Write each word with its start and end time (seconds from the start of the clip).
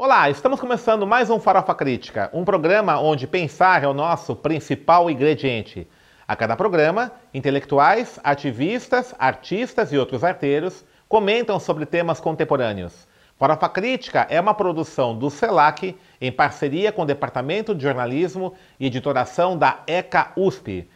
Olá, 0.00 0.30
estamos 0.30 0.60
começando 0.60 1.04
mais 1.04 1.28
um 1.28 1.40
Farofa 1.40 1.74
Crítica, 1.74 2.30
um 2.32 2.44
programa 2.44 3.00
onde 3.00 3.26
pensar 3.26 3.82
é 3.82 3.88
o 3.88 3.92
nosso 3.92 4.36
principal 4.36 5.10
ingrediente. 5.10 5.88
A 6.26 6.36
cada 6.36 6.54
programa, 6.54 7.10
intelectuais, 7.34 8.16
ativistas, 8.22 9.12
artistas 9.18 9.92
e 9.92 9.98
outros 9.98 10.22
arteiros 10.22 10.84
comentam 11.08 11.58
sobre 11.58 11.84
temas 11.84 12.20
contemporâneos. 12.20 13.08
Farofa 13.36 13.68
Crítica 13.68 14.24
é 14.30 14.40
uma 14.40 14.54
produção 14.54 15.18
do 15.18 15.28
CELAC 15.30 15.98
em 16.20 16.30
parceria 16.30 16.92
com 16.92 17.02
o 17.02 17.04
Departamento 17.04 17.74
de 17.74 17.82
Jornalismo 17.82 18.54
e 18.78 18.86
Editoração 18.86 19.58
da 19.58 19.80
ECA 19.84 20.30
USP. 20.36 20.88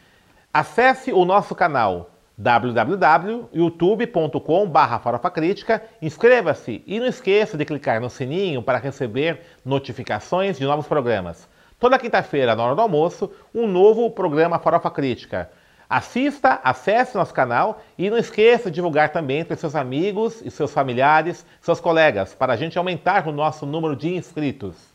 Acesse 0.53 1.11
o 1.11 1.25
nosso 1.25 1.53
canal 1.53 2.12
www.youtube.com.br 2.37 4.99
farofacrítica, 5.03 5.83
inscreva-se 6.01 6.81
e 6.87 6.99
não 6.99 7.07
esqueça 7.07 7.57
de 7.57 7.65
clicar 7.65 8.01
no 8.01 8.09
sininho 8.09 8.63
para 8.63 8.79
receber 8.79 9.41
notificações 9.63 10.57
de 10.57 10.65
novos 10.65 10.87
programas. 10.87 11.47
Toda 11.79 11.99
quinta-feira, 11.99 12.55
na 12.55 12.63
hora 12.63 12.75
do 12.75 12.81
almoço, 12.81 13.31
um 13.53 13.67
novo 13.67 14.09
programa 14.09 14.57
Farofa 14.57 14.89
Crítica. 14.89 15.51
Assista, 15.89 16.59
acesse 16.63 17.15
nosso 17.15 17.33
canal 17.33 17.81
e 17.97 18.09
não 18.09 18.17
esqueça 18.17 18.71
de 18.71 18.75
divulgar 18.75 19.09
também 19.09 19.39
entre 19.39 19.55
seus 19.55 19.75
amigos 19.75 20.41
e 20.43 20.49
seus 20.49 20.73
familiares, 20.73 21.45
seus 21.61 21.79
colegas, 21.79 22.33
para 22.33 22.53
a 22.53 22.55
gente 22.55 22.77
aumentar 22.77 23.27
o 23.27 23.31
nosso 23.31 23.65
número 23.65 23.95
de 23.95 24.15
inscritos. 24.15 24.92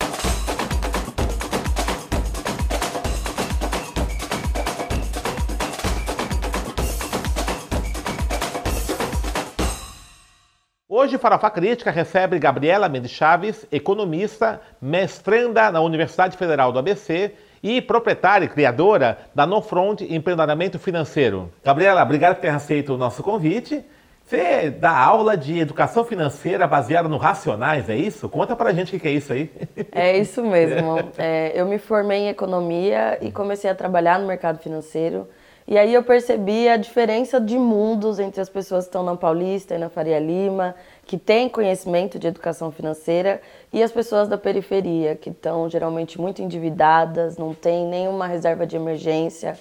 Hoje, 11.08 11.16
Farofa 11.16 11.48
Crítica 11.48 11.90
recebe 11.90 12.38
Gabriela 12.38 12.86
Mendes 12.86 13.12
Chaves, 13.12 13.66
economista, 13.72 14.60
mestranda 14.78 15.72
na 15.72 15.80
Universidade 15.80 16.36
Federal 16.36 16.70
do 16.70 16.78
ABC 16.78 17.32
e 17.62 17.80
proprietária 17.80 18.44
e 18.44 18.48
criadora 18.48 19.16
da 19.34 19.46
No 19.46 19.62
Front 19.62 20.02
Empreendedoramento 20.02 20.78
Financeiro. 20.78 21.50
Gabriela, 21.64 22.02
obrigado 22.02 22.34
por 22.34 22.42
ter 22.42 22.50
aceito 22.50 22.92
o 22.92 22.98
nosso 22.98 23.22
convite. 23.22 23.82
Você 24.22 24.68
dá 24.68 24.94
aula 24.94 25.34
de 25.34 25.58
educação 25.58 26.04
financeira 26.04 26.66
baseada 26.66 27.08
no 27.08 27.16
racionais, 27.16 27.88
é 27.88 27.96
isso? 27.96 28.28
Conta 28.28 28.54
pra 28.54 28.74
gente 28.74 28.94
o 28.94 29.00
que 29.00 29.08
é 29.08 29.12
isso 29.12 29.32
aí. 29.32 29.50
É 29.90 30.18
isso 30.18 30.44
mesmo. 30.44 30.98
É, 31.16 31.58
eu 31.58 31.64
me 31.64 31.78
formei 31.78 32.24
em 32.24 32.28
economia 32.28 33.16
e 33.22 33.32
comecei 33.32 33.70
a 33.70 33.74
trabalhar 33.74 34.18
no 34.18 34.26
mercado 34.26 34.58
financeiro. 34.58 35.26
E 35.70 35.76
aí 35.76 35.92
eu 35.92 36.02
percebi 36.02 36.66
a 36.66 36.78
diferença 36.78 37.38
de 37.38 37.58
mundos 37.58 38.18
entre 38.18 38.40
as 38.40 38.48
pessoas 38.48 38.84
que 38.84 38.88
estão 38.88 39.02
na 39.02 39.14
Paulista 39.14 39.74
e 39.74 39.78
na 39.78 39.90
Faria 39.90 40.18
Lima, 40.18 40.74
que 41.04 41.18
têm 41.18 41.46
conhecimento 41.46 42.18
de 42.18 42.26
educação 42.26 42.72
financeira, 42.72 43.38
e 43.70 43.82
as 43.82 43.92
pessoas 43.92 44.28
da 44.28 44.38
periferia, 44.38 45.14
que 45.14 45.28
estão 45.28 45.68
geralmente 45.68 46.18
muito 46.18 46.40
endividadas, 46.40 47.36
não 47.36 47.52
têm 47.52 47.86
nenhuma 47.86 48.26
reserva 48.26 48.66
de 48.66 48.76
emergência. 48.76 49.58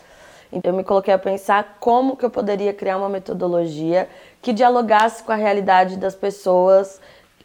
Então 0.50 0.72
eu 0.72 0.78
me 0.78 0.84
coloquei 0.86 1.14
a 1.14 1.20
pensar 1.20 1.76
como 1.78 2.16
que 2.16 2.24
eu 2.24 2.30
poderia 2.30 2.74
criar 2.74 2.96
uma 2.96 3.10
metodologia 3.10 4.08
que 4.42 4.54
dialogasse 4.54 5.22
com 5.22 5.34
a 5.34 5.36
realidade 5.36 5.98
das 5.98 6.16
pessoas 6.16 7.02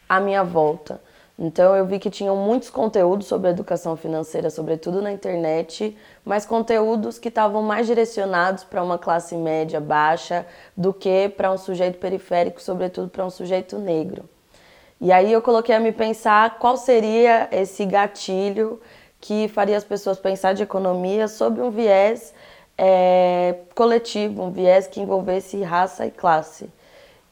à 0.08 0.20
minha 0.20 0.44
volta. 0.44 1.00
Então 1.42 1.74
eu 1.74 1.84
vi 1.84 1.98
que 1.98 2.08
tinham 2.08 2.36
muitos 2.36 2.70
conteúdos 2.70 3.26
sobre 3.26 3.50
educação 3.50 3.96
financeira, 3.96 4.48
sobretudo 4.48 5.02
na 5.02 5.10
internet, 5.10 5.98
mas 6.24 6.46
conteúdos 6.46 7.18
que 7.18 7.26
estavam 7.26 7.60
mais 7.62 7.84
direcionados 7.88 8.62
para 8.62 8.80
uma 8.80 8.96
classe 8.96 9.34
média 9.34 9.80
baixa 9.80 10.46
do 10.76 10.94
que 10.94 11.28
para 11.30 11.50
um 11.50 11.58
sujeito 11.58 11.98
periférico, 11.98 12.62
sobretudo 12.62 13.08
para 13.08 13.26
um 13.26 13.30
sujeito 13.30 13.76
negro. 13.76 14.22
E 15.00 15.10
aí 15.10 15.32
eu 15.32 15.42
coloquei 15.42 15.74
a 15.74 15.80
me 15.80 15.90
pensar 15.90 16.60
qual 16.60 16.76
seria 16.76 17.48
esse 17.50 17.84
gatilho 17.86 18.80
que 19.20 19.48
faria 19.48 19.76
as 19.76 19.82
pessoas 19.82 20.20
pensar 20.20 20.52
de 20.52 20.62
economia 20.62 21.26
sob 21.26 21.60
um 21.60 21.72
viés 21.72 22.32
é, 22.78 23.56
coletivo, 23.74 24.44
um 24.44 24.52
viés 24.52 24.86
que 24.86 25.00
envolvesse 25.00 25.60
raça 25.60 26.06
e 26.06 26.10
classe. 26.12 26.70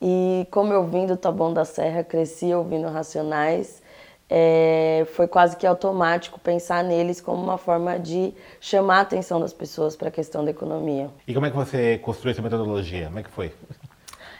E 0.03 0.48
como 0.50 0.72
eu 0.72 0.82
vim 0.84 1.06
do 1.06 1.16
Taboão 1.16 1.53
da 1.53 1.65
Serra, 1.65 2.03
cresci 2.03 2.53
ouvindo 2.53 2.88
Racionais, 2.88 3.79
é, 4.30 5.04
foi 5.12 5.26
quase 5.26 5.56
que 5.56 5.66
automático 5.66 6.38
pensar 6.38 6.84
neles 6.84 7.20
como 7.20 7.42
uma 7.42 7.58
forma 7.58 7.98
de 7.98 8.32
chamar 8.60 8.98
a 8.98 9.00
atenção 9.00 9.41
das 9.41 9.52
pessoas 9.52 9.96
para 9.96 10.08
a 10.08 10.10
questão 10.12 10.44
da 10.44 10.52
economia. 10.52 11.10
E 11.26 11.34
como 11.34 11.46
é 11.46 11.50
que 11.50 11.56
você 11.56 11.98
construiu 11.98 12.30
essa 12.32 12.42
metodologia? 12.42 13.06
Como 13.06 13.18
é 13.18 13.22
que 13.24 13.30
foi? 13.30 13.52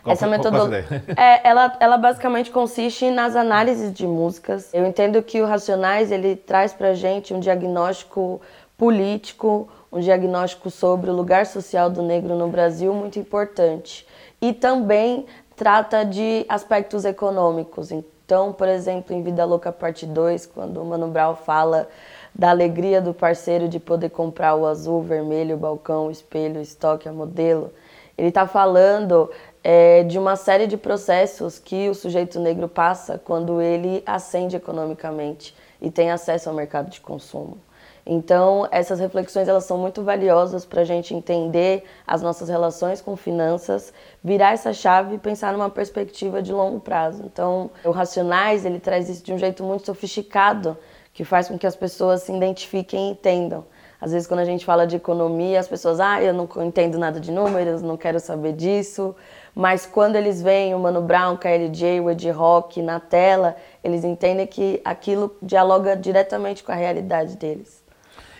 Qual 0.03 0.13
essa 0.15 0.27
metodologia, 0.27 1.03
é, 1.17 1.47
ela, 1.47 1.77
ela 1.81 1.99
basicamente 1.99 2.51
consiste 2.51 3.11
nas 3.11 3.35
análises 3.37 3.93
de 3.93 4.07
músicas. 4.07 4.73
Eu 4.73 4.87
entendo 4.87 5.23
que 5.23 5.43
o 5.43 5.47
Racionais 5.47 6.11
ele 6.11 6.37
traz 6.37 6.73
para 6.73 6.95
gente 6.95 7.35
um 7.35 7.41
diagnóstico 7.41 8.41
político, 8.79 9.69
um 9.93 10.01
diagnóstico 10.01 10.71
sobre 10.71 11.11
o 11.11 11.13
lugar 11.13 11.45
social 11.45 11.91
do 11.91 12.01
negro 12.01 12.35
no 12.35 12.49
Brasil 12.49 12.95
muito 12.95 13.19
importante. 13.19 14.07
E 14.41 14.55
também 14.55 15.27
trata 15.55 16.03
de 16.05 16.47
aspectos 16.49 17.05
econômicos. 17.05 17.91
Então, 18.31 18.53
por 18.53 18.69
exemplo, 18.69 19.13
em 19.13 19.25
Vida 19.25 19.45
Louca 19.45 19.73
Parte 19.73 20.07
2, 20.07 20.47
quando 20.47 20.81
o 20.81 20.85
Mano 20.85 21.09
Brown 21.09 21.35
fala 21.35 21.89
da 22.33 22.51
alegria 22.51 23.01
do 23.01 23.13
parceiro 23.13 23.69
de 23.69 23.81
poder 23.81 24.11
comprar 24.11 24.55
o 24.55 24.69
azul, 24.69 25.01
o 25.01 25.03
vermelho, 25.03 25.57
o 25.57 25.59
balcão, 25.59 26.07
o 26.07 26.13
espelho, 26.13 26.61
o 26.61 26.63
estoque, 26.63 27.09
a 27.09 27.13
modelo, 27.13 27.73
ele 28.17 28.29
está 28.29 28.47
falando 28.47 29.29
é, 29.65 30.05
de 30.05 30.17
uma 30.17 30.37
série 30.37 30.69
de 30.69 30.77
processos 30.77 31.59
que 31.59 31.89
o 31.89 31.95
sujeito 31.95 32.39
negro 32.39 32.69
passa 32.69 33.19
quando 33.19 33.61
ele 33.61 34.01
ascende 34.07 34.55
economicamente 34.55 35.53
e 35.83 35.91
tem 35.91 36.13
acesso 36.13 36.49
ao 36.49 36.55
mercado 36.55 36.89
de 36.89 37.01
consumo. 37.01 37.59
Então, 38.07 38.67
essas 38.71 38.99
reflexões 38.99 39.49
elas 39.49 39.65
são 39.65 39.79
muito 39.79 40.03
valiosas 40.03 40.65
para 40.65 40.83
a 40.83 40.85
gente 40.85 41.15
entender 41.15 41.85
as 42.07 42.23
nossas 42.23 42.49
relações 42.49 43.01
com 43.01 43.17
finanças, 43.17 43.93
virar 44.23 44.53
essa 44.53 44.73
chave 44.73 45.17
e 45.17 45.19
pensar 45.19 45.53
numa 45.53 45.71
perspectiva 45.71 46.43
de 46.43 46.53
longo 46.53 46.81
prazo. 46.81 47.23
Então, 47.25 47.71
o 47.85 47.91
Racionais 47.91 48.65
ele 48.65 48.81
traz 48.81 49.09
isso 49.09 49.23
de 49.23 49.33
um 49.33 49.39
jeito 49.39 49.63
muito 49.63 49.87
sofisticado, 49.87 50.77
que 51.13 51.25
faz 51.25 51.49
com 51.49 51.59
que 51.59 51.67
as 51.67 51.77
pessoas 51.77 52.23
se 52.23 52.33
identifiquem 52.33 53.09
e 53.09 53.11
entendam. 53.13 53.65
Às 54.01 54.13
vezes, 54.13 54.27
quando 54.27 54.41
a 54.41 54.45
gente 54.45 54.65
fala 54.65 54.87
de 54.87 54.97
economia, 54.97 55.61
as 55.61 55.69
pessoas, 55.69 56.01
ah, 56.01 56.23
eu 56.23 56.33
não 56.33 56.49
entendo 56.65 56.99
nada 56.99 57.21
de 57.21 57.31
números, 57.31 57.83
não 57.83 57.99
quero 57.99 58.19
saber 58.19 58.55
disso. 58.55 59.15
Mas 59.55 59.85
quando 59.85 60.17
eles 60.17 60.41
veem 60.41 60.75
o 60.75 60.79
Mano 60.79 61.03
Brown, 61.03 61.37
KLJ, 61.37 62.01
o 62.01 62.11
Ed 62.11 62.31
Rock 62.31 62.81
na 62.81 62.99
tela, 62.99 63.57
eles 63.85 64.03
entendem 64.05 64.47
que 64.47 64.81
aquilo 64.85 65.37
dialoga 65.43 65.95
diretamente 65.95 66.65
com 66.65 66.73
a 66.73 66.77
realidade 66.77 67.37
deles. 67.37 67.80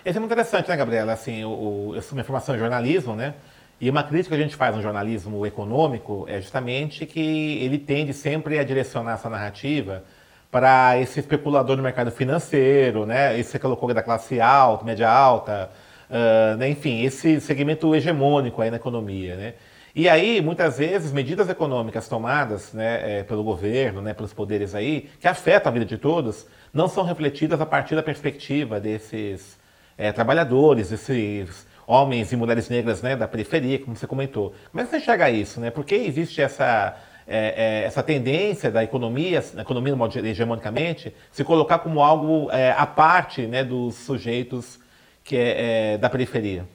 Isso 0.05 0.17
é 0.17 0.21
muito 0.21 0.33
interessante, 0.33 0.69
né, 0.69 0.77
Gabriela? 0.77 1.13
Assim, 1.13 1.45
o, 1.45 1.93
eu 1.95 2.01
sou 2.01 2.15
minha 2.15 2.25
formação 2.25 2.55
em 2.57 2.59
jornalismo, 2.59 3.15
né? 3.15 3.35
E 3.79 3.89
uma 3.91 4.03
crítica 4.03 4.35
que 4.35 4.41
a 4.41 4.45
gente 4.45 4.57
faz 4.57 4.75
no 4.75 4.81
jornalismo 4.83 5.45
econômico 5.47 6.25
é 6.29 6.41
justamente 6.41 7.05
que 7.05 7.59
ele 7.63 7.79
tende 7.79 8.13
sempre 8.15 8.59
a 8.59 8.65
direcionar 8.65 9.15
essa 9.15 9.29
narrativa 9.29 10.03
para 10.51 10.99
esse 10.99 11.21
especulador 11.21 11.77
no 11.77 11.83
mercado 11.83 12.11
financeiro, 12.11 13.05
né? 13.05 13.39
Esse 13.39 13.53
que 13.53 13.59
colocou 13.59 13.93
da 13.93 14.03
classe 14.03 14.41
alta, 14.41 14.85
média 14.85 15.09
alta, 15.11 15.71
uh, 16.11 16.57
né? 16.57 16.69
enfim, 16.71 17.03
esse 17.05 17.41
segmento 17.41 17.95
hegemônico 17.95 18.63
aí 18.63 18.71
na 18.71 18.77
economia, 18.77 19.37
né? 19.37 19.55
E 19.95 20.09
aí, 20.09 20.41
muitas 20.41 20.79
vezes, 20.79 21.13
medidas 21.13 21.49
econômicas 21.49 22.09
tomadas 22.09 22.73
né, 22.73 23.19
é, 23.19 23.23
pelo 23.25 23.43
governo, 23.43 24.01
né, 24.01 24.15
pelos 24.15 24.33
poderes 24.33 24.73
aí, 24.73 25.11
que 25.19 25.27
afetam 25.27 25.69
a 25.69 25.73
vida 25.73 25.85
de 25.85 25.99
todos, 25.99 26.47
não 26.73 26.87
são 26.87 27.03
refletidas 27.03 27.61
a 27.61 27.67
partir 27.67 27.97
da 27.97 28.03
perspectiva 28.03 28.79
desses 28.79 29.59
é, 30.01 30.11
trabalhadores, 30.13 30.91
esses 30.91 31.67
homens 31.87 32.33
e 32.33 32.37
mulheres 32.37 32.71
negras 32.71 33.03
né, 33.03 33.15
da 33.15 33.29
periferia, 33.29 33.79
como 33.79 33.95
você 33.95 34.07
comentou. 34.07 34.55
Como 34.71 34.81
é 34.81 34.85
que 34.85 34.91
você 34.91 34.97
enxerga 34.97 35.29
isso? 35.29 35.61
Né? 35.61 35.71
Por 35.71 35.85
que 35.85 35.95
existe 35.95 36.41
essa, 36.41 36.97
é, 37.27 37.83
é, 37.83 37.85
essa 37.85 38.03
tendência 38.03 38.71
da 38.71 38.83
economia, 38.83 39.45
economia 39.59 39.95
hegemonicamente, 40.25 41.15
se 41.31 41.45
colocar 41.45 41.81
como 41.81 42.03
algo 42.03 42.51
é, 42.51 42.73
à 42.73 42.87
parte 42.87 43.47
né, 43.47 43.63
dos 43.63 43.95
sujeitos 43.97 44.81
que 45.23 45.37
é, 45.37 45.93
é 45.93 45.99
da 45.99 46.09
periferia? 46.09 46.67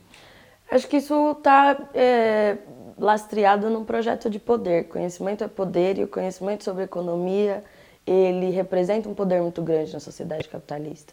Acho 0.70 0.88
que 0.88 0.98
isso 0.98 1.32
está 1.32 1.78
é, 1.96 2.58
lastreado 2.96 3.72
num 3.72 3.84
projeto 3.84 4.30
de 4.30 4.38
poder. 4.38 4.84
Conhecimento 4.84 5.44
é 5.44 5.48
poder 5.48 5.98
e 5.98 6.04
o 6.04 6.08
conhecimento 6.08 6.64
sobre 6.64 6.84
economia 6.84 7.64
ele 8.06 8.52
representa 8.52 9.10
um 9.10 9.16
poder 9.16 9.42
muito 9.42 9.64
grande 9.64 9.92
na 9.92 10.00
sociedade 10.00 10.48
capitalista. 10.48 11.12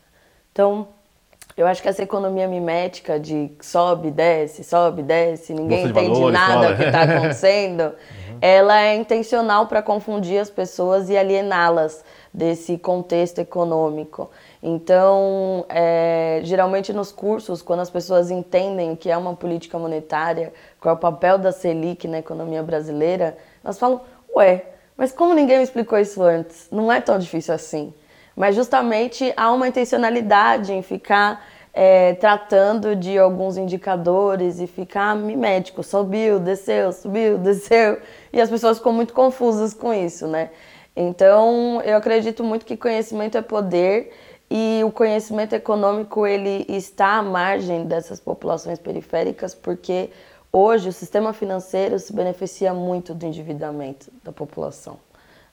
Então, 0.53 0.88
eu 1.56 1.67
acho 1.67 1.83
que 1.83 1.89
essa 1.89 2.03
economia 2.03 2.49
mimética 2.49 3.21
de 3.21 3.50
sobe, 3.61 4.11
desce, 4.11 4.65
sobe, 4.65 5.03
desce, 5.03 5.53
ninguém 5.53 5.87
entende 5.87 6.09
valores, 6.09 6.33
nada 6.33 6.69
do 6.69 6.77
que 6.77 6.85
está 6.85 7.03
acontecendo, 7.05 7.83
uhum. 7.83 8.39
ela 8.41 8.81
é 8.81 8.94
intencional 8.94 9.67
para 9.67 9.83
confundir 9.83 10.39
as 10.39 10.49
pessoas 10.49 11.11
e 11.11 11.17
aliená-las 11.17 12.03
desse 12.33 12.79
contexto 12.79 13.39
econômico. 13.39 14.31
Então, 14.62 15.67
é, 15.69 16.41
geralmente 16.44 16.93
nos 16.93 17.12
cursos, 17.12 17.61
quando 17.61 17.81
as 17.81 17.91
pessoas 17.91 18.31
entendem 18.31 18.93
o 18.93 18.97
que 18.97 19.11
é 19.11 19.17
uma 19.17 19.35
política 19.37 19.79
monetária, 19.79 20.53
qual 20.81 20.94
é 20.94 20.97
o 20.97 21.00
papel 21.00 21.37
da 21.37 21.53
Selic 21.53 22.09
na 22.09 22.19
economia 22.19 22.62
brasileira, 22.62 23.37
elas 23.62 23.79
falam, 23.79 24.00
ué, 24.35 24.65
mas 24.97 25.12
como 25.12 25.35
ninguém 25.35 25.59
me 25.59 25.65
explicou 25.65 25.99
isso 25.99 26.23
antes? 26.23 26.69
Não 26.71 26.91
é 26.91 27.00
tão 27.00 27.19
difícil 27.19 27.53
assim. 27.53 27.93
Mas 28.37 28.55
justamente 28.55 29.32
há 29.37 29.52
uma 29.52 29.69
intencionalidade 29.69 30.73
em 30.73 30.82
ficar 30.82 31.44
é, 31.73 32.14
tratando 32.14 32.94
de 32.94 33.19
alguns 33.19 33.56
indicadores 33.56 34.61
e 34.61 34.67
ficar 34.67 35.17
mimético, 35.17 35.82
subiu, 35.82 36.38
desceu, 36.38 36.93
subiu, 36.93 37.38
desceu, 37.38 37.99
e 38.32 38.40
as 38.40 38.50
pessoas 38.50 38.79
ficam 38.79 38.93
muito 38.93 39.14
confusas 39.14 39.73
com 39.73 39.93
isso, 39.93 40.26
né? 40.26 40.50
Então, 40.94 41.81
eu 41.82 41.96
acredito 41.96 42.44
muito 42.44 42.67
que 42.67 42.76
conhecimento 42.76 43.38
é 43.38 43.43
poder 43.43 44.12
e 44.50 44.82
o 44.84 44.90
conhecimento 44.90 45.55
econômico 45.55 46.26
ele 46.26 46.67
está 46.69 47.17
à 47.17 47.23
margem 47.23 47.87
dessas 47.87 48.20
populações 48.20 48.79
periféricas 48.79 49.55
porque 49.55 50.11
hoje 50.52 50.90
o 50.90 50.93
sistema 50.93 51.32
financeiro 51.32 51.99
se 51.99 52.12
beneficia 52.12 52.75
muito 52.75 53.14
do 53.14 53.25
endividamento 53.25 54.12
da 54.23 54.31
população. 54.31 54.99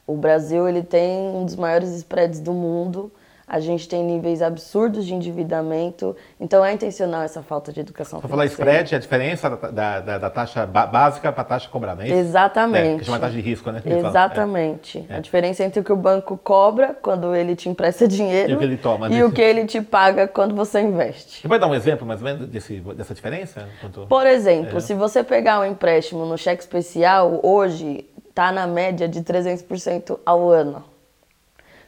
O 0.10 0.18
Brasil 0.18 0.68
ele 0.68 0.82
tem 0.82 1.20
um 1.20 1.46
dos 1.46 1.56
maiores 1.56 1.92
spreads 1.92 2.40
do 2.40 2.52
mundo 2.52 3.12
a 3.50 3.60
gente 3.60 3.90
tem 3.90 4.04
níveis 4.04 4.44
absurdos 4.44 5.08
de 5.08 5.16
endividamento, 5.16 6.16
então 6.40 6.64
é 6.64 6.72
intencional 6.72 7.24
essa 7.24 7.42
falta 7.42 7.74
de 7.74 7.80
educação 7.80 8.20
Para 8.20 8.30
falar 8.30 8.46
spread, 8.46 8.94
a 8.94 9.00
diferença 9.00 9.50
da, 9.50 10.00
da, 10.00 10.18
da 10.20 10.30
taxa 10.30 10.68
básica 10.68 11.32
para 11.32 11.42
a 11.42 11.46
taxa 11.46 11.68
cobrada, 11.68 12.08
é? 12.08 12.12
Exatamente. 12.12 12.88
É, 12.88 12.98
que 13.00 13.06
chama 13.06 13.18
taxa 13.18 13.34
de 13.34 13.42
risco, 13.42 13.72
né? 13.72 13.82
Exatamente. 13.84 15.04
É. 15.10 15.16
A 15.16 15.20
diferença 15.20 15.64
entre 15.64 15.80
o 15.80 15.84
que 15.84 15.92
o 15.92 15.96
banco 15.96 16.38
cobra 16.38 16.96
quando 17.02 17.36
ele 17.36 17.56
te 17.56 17.68
empresta 17.68 18.06
dinheiro 18.08 18.52
e 18.52 18.54
o 18.54 18.60
que 18.60 18.64
ele, 18.64 18.78
toma, 18.78 19.10
e 19.10 19.24
o 19.24 19.32
que 19.32 19.42
ele 19.42 19.66
te 19.66 19.82
paga 19.82 20.28
quando 20.28 20.54
você 20.54 20.80
investe. 20.82 21.42
Você 21.42 21.48
pode 21.48 21.60
dar 21.60 21.68
um 21.68 21.74
exemplo 21.74 22.06
mais 22.06 22.22
ou 22.22 22.26
menos 22.26 22.48
desse, 22.48 22.80
dessa 22.80 23.16
diferença? 23.16 23.68
Quanto... 23.82 24.06
Por 24.06 24.28
exemplo, 24.28 24.78
é. 24.78 24.80
se 24.80 24.94
você 24.94 25.24
pegar 25.24 25.60
um 25.60 25.66
empréstimo 25.66 26.24
no 26.24 26.38
cheque 26.38 26.62
especial, 26.62 27.40
hoje 27.42 28.06
está 28.30 28.52
na 28.52 28.66
média 28.66 29.08
de 29.08 29.22
300% 29.22 30.20
ao 30.26 30.50
ano. 30.50 30.84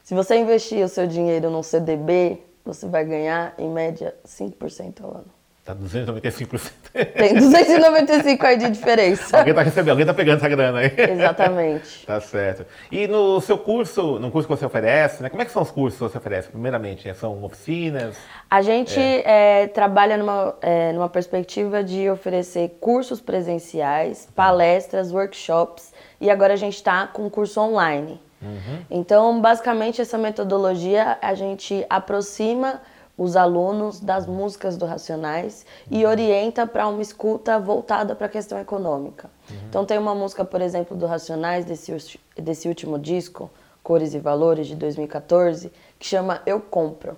Se 0.04 0.14
você 0.14 0.38
investir 0.38 0.84
o 0.84 0.90
seu 0.90 1.08
dinheiro 1.08 1.50
num 1.50 1.64
CDB, 1.64 2.42
você 2.66 2.88
vai 2.88 3.06
ganhar, 3.06 3.54
em 3.58 3.70
média, 3.70 4.16
5% 4.26 5.04
ao 5.04 5.12
ano. 5.12 5.41
Tá 5.64 5.76
295%. 5.76 6.72
Tem 7.16 7.36
295 7.36 8.46
aí 8.48 8.58
de 8.58 8.70
diferença. 8.72 9.38
alguém 9.38 9.54
tá 9.54 9.62
recebendo, 9.62 9.92
alguém 9.92 10.06
tá 10.08 10.14
pegando 10.14 10.38
essa 10.38 10.50
grana 10.50 10.80
aí. 10.80 10.92
Exatamente. 10.98 12.06
tá 12.06 12.20
certo. 12.20 12.66
E 12.92 13.08
no 13.08 13.40
seu 13.42 13.60
curso, 13.60 14.18
no 14.18 14.32
curso 14.32 14.48
que 14.48 14.56
você 14.56 14.66
oferece, 14.66 15.22
né? 15.22 15.30
Como 15.30 15.40
é 15.40 15.46
que 15.46 15.52
são 15.52 15.62
os 15.62 15.70
cursos 15.70 16.00
que 16.00 16.12
você 16.12 16.18
oferece? 16.18 16.50
Primeiramente, 16.50 17.08
né? 17.08 17.14
são 17.14 17.44
oficinas? 17.44 18.18
A 18.50 18.64
gente 18.64 19.00
é. 19.00 19.64
É, 19.64 19.68
trabalha 19.68 20.18
numa, 20.18 20.56
é, 20.64 20.94
numa 20.94 21.10
perspectiva 21.10 21.84
de 21.84 22.10
oferecer 22.10 22.78
cursos 22.80 23.22
presenciais, 23.22 24.28
palestras, 24.36 25.12
workshops 25.12 25.94
e 26.20 26.32
agora 26.32 26.54
a 26.54 26.58
gente 26.58 26.76
está 26.76 27.06
com 27.06 27.30
curso 27.30 27.62
online. 27.62 28.20
Uhum. 28.42 28.80
Então, 28.90 29.40
basicamente, 29.40 30.02
essa 30.02 30.18
metodologia 30.18 31.20
a 31.22 31.36
gente 31.36 31.86
aproxima 31.88 32.82
os 33.18 33.36
alunos 33.36 34.00
das 34.00 34.26
músicas 34.26 34.78
do 34.78 34.86
Racionais 34.86 35.66
uhum. 35.90 35.98
e 35.98 36.06
orienta 36.06 36.66
para 36.66 36.88
uma 36.88 37.02
escuta 37.02 37.60
voltada 37.60 38.16
para 38.16 38.28
a 38.28 38.30
questão 38.30 38.60
econômica. 38.60 39.30
Uhum. 39.50 39.58
Então, 39.70 39.86
tem 39.86 39.98
uma 39.98 40.16
música, 40.16 40.44
por 40.44 40.62
exemplo, 40.62 40.96
do 40.96 41.06
Racionais, 41.06 41.66
desse, 41.66 42.20
desse 42.36 42.68
último 42.68 42.98
disco, 42.98 43.50
Cores 43.84 44.14
e 44.14 44.20
Valores, 44.20 44.68
de 44.68 44.76
2014, 44.76 45.72
que 46.00 46.06
chama 46.06 46.42
Eu 46.46 46.60
Compro. 46.60 47.18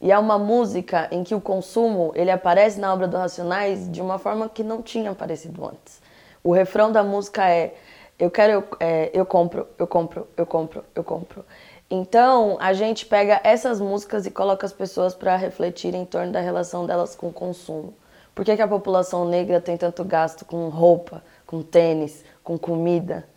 E 0.00 0.10
é 0.10 0.18
uma 0.18 0.36
música 0.36 1.08
em 1.12 1.22
que 1.22 1.34
o 1.34 1.40
consumo 1.40 2.12
ele 2.16 2.30
aparece 2.30 2.80
na 2.80 2.92
obra 2.92 3.06
do 3.06 3.16
Racionais 3.16 3.90
de 3.90 4.00
uma 4.00 4.18
forma 4.18 4.48
que 4.48 4.64
não 4.64 4.82
tinha 4.82 5.12
aparecido 5.12 5.64
antes. 5.64 6.02
O 6.42 6.52
refrão 6.52 6.90
da 6.90 7.04
música 7.04 7.48
é 7.48 7.74
eu 8.18 8.30
quero, 8.30 8.52
eu, 8.52 8.64
é, 8.78 9.10
eu 9.12 9.26
compro, 9.26 9.66
eu 9.78 9.86
compro, 9.86 10.28
eu 10.36 10.46
compro, 10.46 10.84
eu 10.94 11.02
compro. 11.02 11.44
Então, 11.94 12.56
a 12.58 12.72
gente 12.72 13.04
pega 13.04 13.38
essas 13.44 13.78
músicas 13.78 14.24
e 14.24 14.30
coloca 14.30 14.64
as 14.64 14.72
pessoas 14.72 15.14
para 15.14 15.36
refletir 15.36 15.94
em 15.94 16.06
torno 16.06 16.32
da 16.32 16.40
relação 16.40 16.86
delas 16.86 17.14
com 17.14 17.28
o 17.28 17.32
consumo. 17.34 17.92
Por 18.34 18.46
que, 18.46 18.56
que 18.56 18.62
a 18.62 18.66
população 18.66 19.26
negra 19.26 19.60
tem 19.60 19.76
tanto 19.76 20.02
gasto 20.02 20.46
com 20.46 20.70
roupa, 20.70 21.22
com 21.46 21.60
tênis, 21.60 22.24
com 22.42 22.56
comida? 22.58 23.28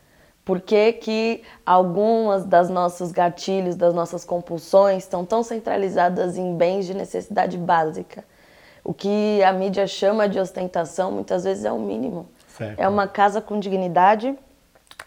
Por 0.45 0.61
que, 0.61 0.93
que 0.93 1.43
algumas 1.65 2.45
das 2.45 2.69
nossos 2.69 3.11
gatilhos, 3.11 3.75
das 3.75 3.93
nossas 3.93 4.23
compulsões 4.23 5.03
estão 5.03 5.25
tão 5.25 5.43
centralizadas 5.43 6.37
em 6.37 6.55
bens 6.55 6.85
de 6.85 6.93
necessidade 6.93 7.57
básica? 7.57 8.23
O 8.85 8.93
que 8.93 9.43
a 9.43 9.51
mídia 9.51 9.85
chama 9.85 10.29
de 10.29 10.39
ostentação 10.39 11.11
muitas 11.11 11.43
vezes 11.43 11.65
é 11.65 11.71
o 11.73 11.79
mínimo. 11.79 12.25
Certo. 12.47 12.79
É 12.79 12.87
uma 12.87 13.05
casa 13.05 13.41
com 13.41 13.59
dignidade, 13.59 14.33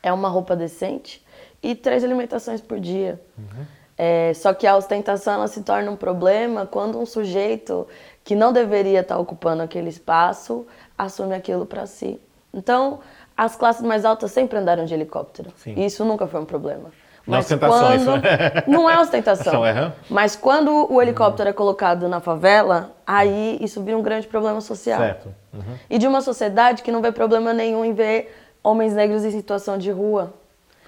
é 0.02 0.12
uma 0.12 0.28
roupa 0.28 0.54
decente 0.54 1.26
e 1.62 1.74
três 1.74 2.04
alimentações 2.04 2.60
por 2.60 2.78
dia. 2.78 3.20
Uhum. 3.36 3.64
É, 3.96 4.32
só 4.34 4.54
que 4.54 4.66
a 4.66 4.76
ostentação 4.76 5.34
ela 5.34 5.48
se 5.48 5.62
torna 5.62 5.90
um 5.90 5.96
problema 5.96 6.64
quando 6.64 7.00
um 7.00 7.04
sujeito 7.04 7.86
que 8.22 8.36
não 8.36 8.52
deveria 8.52 9.00
estar 9.00 9.18
ocupando 9.18 9.62
aquele 9.62 9.88
espaço 9.88 10.64
assume 10.96 11.34
aquilo 11.34 11.66
para 11.66 11.84
si. 11.84 12.20
Então, 12.54 13.00
as 13.36 13.56
classes 13.56 13.82
mais 13.82 14.04
altas 14.04 14.30
sempre 14.30 14.58
andaram 14.58 14.84
de 14.84 14.94
helicóptero. 14.94 15.50
Sim. 15.56 15.74
E 15.76 15.84
isso 15.84 16.04
nunca 16.04 16.26
foi 16.28 16.40
um 16.40 16.44
problema. 16.44 16.90
É 17.26 17.38
ostentação, 17.38 17.78
quando... 17.78 17.94
isso. 17.96 18.70
Não 18.70 18.88
é 18.88 18.98
ostentação. 18.98 19.64
é. 19.66 19.92
Mas 20.08 20.34
quando 20.34 20.90
o 20.90 21.02
helicóptero 21.02 21.48
uhum. 21.48 21.50
é 21.50 21.52
colocado 21.52 22.08
na 22.08 22.20
favela, 22.20 22.92
aí 23.06 23.58
isso 23.60 23.82
vira 23.82 23.98
um 23.98 24.02
grande 24.02 24.26
problema 24.26 24.60
social. 24.60 24.98
Certo. 24.98 25.34
Uhum. 25.52 25.76
E 25.90 25.98
de 25.98 26.06
uma 26.06 26.20
sociedade 26.20 26.82
que 26.82 26.90
não 26.90 27.02
vê 27.02 27.12
problema 27.12 27.52
nenhum 27.52 27.84
em 27.84 27.92
ver 27.92 28.34
homens 28.62 28.94
negros 28.94 29.24
em 29.24 29.30
situação 29.30 29.76
de 29.76 29.90
rua. 29.90 30.32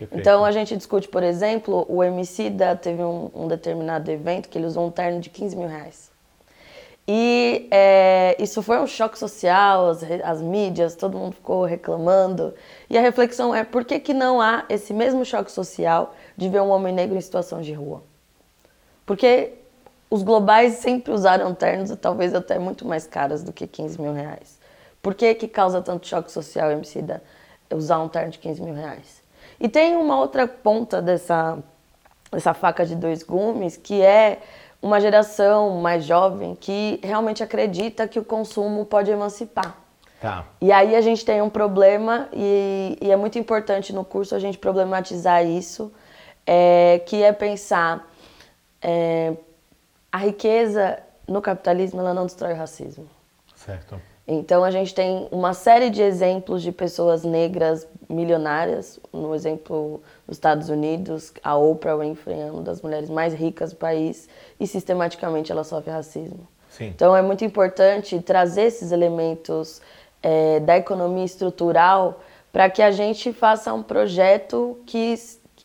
Perfeito. 0.00 0.18
Então 0.18 0.44
a 0.46 0.50
gente 0.50 0.74
discute, 0.74 1.06
por 1.08 1.22
exemplo, 1.22 1.84
o 1.86 2.02
MC 2.02 2.48
da 2.48 2.74
teve 2.74 3.02
um, 3.02 3.30
um, 3.34 3.46
determinado 3.46 4.10
evento 4.10 4.48
que 4.48 4.56
ele 4.56 4.66
usou 4.66 4.86
um 4.86 4.90
terno 4.90 5.20
de 5.20 5.28
15 5.28 5.54
mil 5.54 5.68
reais. 5.68 6.10
E 7.06 7.68
é, 7.70 8.34
isso 8.38 8.62
foi 8.62 8.80
um 8.80 8.86
choque 8.86 9.18
social, 9.18 9.90
as, 9.90 10.02
as, 10.24 10.40
mídias, 10.40 10.94
todo 10.94 11.18
mundo 11.18 11.34
ficou 11.34 11.64
reclamando. 11.64 12.54
E 12.88 12.96
a 12.96 13.00
reflexão 13.02 13.54
é 13.54 13.62
por 13.62 13.84
que, 13.84 14.00
que 14.00 14.14
não 14.14 14.40
há 14.40 14.64
esse 14.70 14.94
mesmo 14.94 15.22
choque 15.22 15.52
social 15.52 16.14
de 16.34 16.48
ver 16.48 16.62
um 16.62 16.70
homem 16.70 16.94
negro 16.94 17.18
em 17.18 17.20
situação 17.20 17.60
de 17.60 17.74
rua? 17.74 18.02
Porque 19.04 19.52
os 20.08 20.22
globais 20.22 20.74
sempre 20.74 21.12
usaram 21.12 21.54
ternos, 21.54 21.94
talvez 22.00 22.34
até 22.34 22.58
muito 22.58 22.86
mais 22.86 23.06
caras 23.06 23.42
do 23.42 23.52
que 23.52 23.66
15 23.66 24.00
mil 24.00 24.14
reais. 24.14 24.58
Por 25.02 25.14
que, 25.14 25.34
que 25.34 25.46
causa 25.46 25.82
tanto 25.82 26.06
choque 26.06 26.32
social, 26.32 26.70
MC 26.70 27.02
da? 27.02 27.20
usar 27.74 28.00
um 28.00 28.08
terno 28.08 28.30
de 28.30 28.38
15 28.38 28.62
mil 28.62 28.74
reais. 28.74 29.19
E 29.60 29.68
tem 29.68 29.96
uma 29.96 30.18
outra 30.18 30.48
ponta 30.48 31.02
dessa, 31.02 31.58
dessa 32.32 32.54
faca 32.54 32.86
de 32.86 32.96
dois 32.96 33.22
gumes, 33.22 33.76
que 33.76 34.00
é 34.00 34.40
uma 34.80 35.00
geração 35.00 35.80
mais 35.80 36.04
jovem 36.04 36.54
que 36.54 36.98
realmente 37.02 37.42
acredita 37.42 38.08
que 38.08 38.18
o 38.18 38.24
consumo 38.24 38.86
pode 38.86 39.10
emancipar. 39.10 39.76
Tá. 40.20 40.46
E 40.60 40.70
aí 40.72 40.96
a 40.96 41.00
gente 41.00 41.24
tem 41.24 41.40
um 41.42 41.50
problema, 41.50 42.28
e, 42.32 42.98
e, 43.00 43.10
é 43.10 43.16
muito 43.16 43.38
importante 43.38 43.92
no 43.92 44.04
curso 44.04 44.34
a 44.34 44.38
gente 44.38 44.58
problematizar 44.58 45.44
isso, 45.44 45.92
é, 46.46 47.00
que 47.06 47.22
é 47.22 47.32
pensar 47.32 48.06
é, 48.82 49.34
a 50.12 50.18
riqueza 50.18 50.98
no 51.26 51.40
capitalismo 51.40 52.00
ela 52.00 52.12
não 52.12 52.26
destrói 52.26 52.52
o 52.52 52.56
racismo. 52.56 53.08
Certo. 53.54 54.00
Então 54.32 54.62
a 54.62 54.70
gente 54.70 54.94
tem 54.94 55.26
uma 55.32 55.52
série 55.52 55.90
de 55.90 56.00
exemplos 56.00 56.62
de 56.62 56.70
pessoas 56.70 57.24
negras 57.24 57.84
milionárias. 58.08 59.00
No 59.12 59.34
exemplo 59.34 60.00
dos 60.24 60.36
Estados 60.36 60.68
Unidos, 60.68 61.32
a 61.42 61.56
Oprah 61.56 61.96
Winfrey 61.96 62.38
é 62.38 62.48
uma 62.48 62.62
das 62.62 62.80
mulheres 62.80 63.10
mais 63.10 63.34
ricas 63.34 63.72
do 63.72 63.76
país 63.76 64.28
e 64.60 64.68
sistematicamente 64.68 65.50
ela 65.50 65.64
sofre 65.64 65.90
racismo. 65.90 66.46
Sim. 66.68 66.86
Então 66.94 67.16
é 67.16 67.20
muito 67.20 67.44
importante 67.44 68.20
trazer 68.20 68.66
esses 68.66 68.92
elementos 68.92 69.82
é, 70.22 70.60
da 70.60 70.76
economia 70.76 71.24
estrutural 71.24 72.20
para 72.52 72.70
que 72.70 72.82
a 72.82 72.92
gente 72.92 73.32
faça 73.32 73.74
um 73.74 73.82
projeto 73.82 74.78
que 74.86 75.16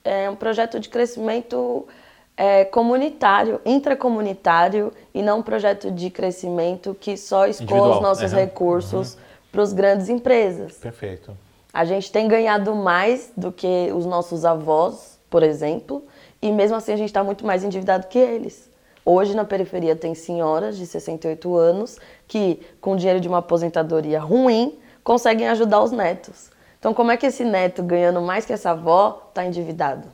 é 0.04 0.28
um 0.28 0.36
projeto 0.36 0.80
de 0.80 0.90
crescimento 0.90 1.88
é, 2.38 2.66
comunitário, 2.66 3.62
intracomunitário 3.66 4.92
e 5.14 5.22
não 5.22 5.40
um 5.40 5.44
projeto 5.44 5.90
de 5.90 6.10
crescimento 6.10 6.96
que 7.00 7.16
só 7.16 7.48
escoa 7.48 7.96
os 7.96 8.02
nossos 8.02 8.32
uhum. 8.32 8.40
recursos 8.40 9.14
uhum. 9.14 9.20
para 9.52 9.62
as 9.62 9.74
grandes 9.74 10.10
empresas. 10.10 10.74
Perfeito. 10.74 11.36
A 11.74 11.86
gente 11.86 12.12
tem 12.12 12.28
ganhado 12.28 12.74
mais 12.76 13.32
do 13.36 13.52
que 13.52 13.92
os 13.94 14.06
nossos 14.06 14.46
avós, 14.46 15.20
por 15.30 15.44
exemplo, 15.44 16.04
e 16.42 16.52
mesmo 16.52 16.78
assim 16.78 16.94
a 16.94 16.98
gente 16.98 17.10
está 17.10 17.24
muito 17.24 17.46
mais 17.46 17.64
endividado 17.64 18.08
que 18.08 18.20
eles. 18.20 18.70
Hoje 19.06 19.36
na 19.36 19.46
periferia 19.46 19.96
tem 19.96 20.16
senhoras 20.16 20.78
de 20.78 20.86
68 20.86 21.56
anos 21.56 22.00
que, 22.28 22.60
com 22.82 22.96
dinheiro 22.96 23.20
de 23.20 23.28
uma 23.28 23.38
aposentadoria 23.38 24.20
ruim, 24.20 24.78
conseguem 25.04 25.48
ajudar 25.48 25.84
os 25.84 25.92
netos. 25.92 26.50
Então, 26.80 26.94
como 26.94 27.12
é 27.12 27.18
que 27.18 27.26
esse 27.26 27.44
neto, 27.44 27.84
ganhando 27.84 28.22
mais 28.22 28.46
que 28.46 28.54
essa 28.54 28.72
avó, 28.72 29.28
está 29.30 29.46
endividado? 29.46 30.08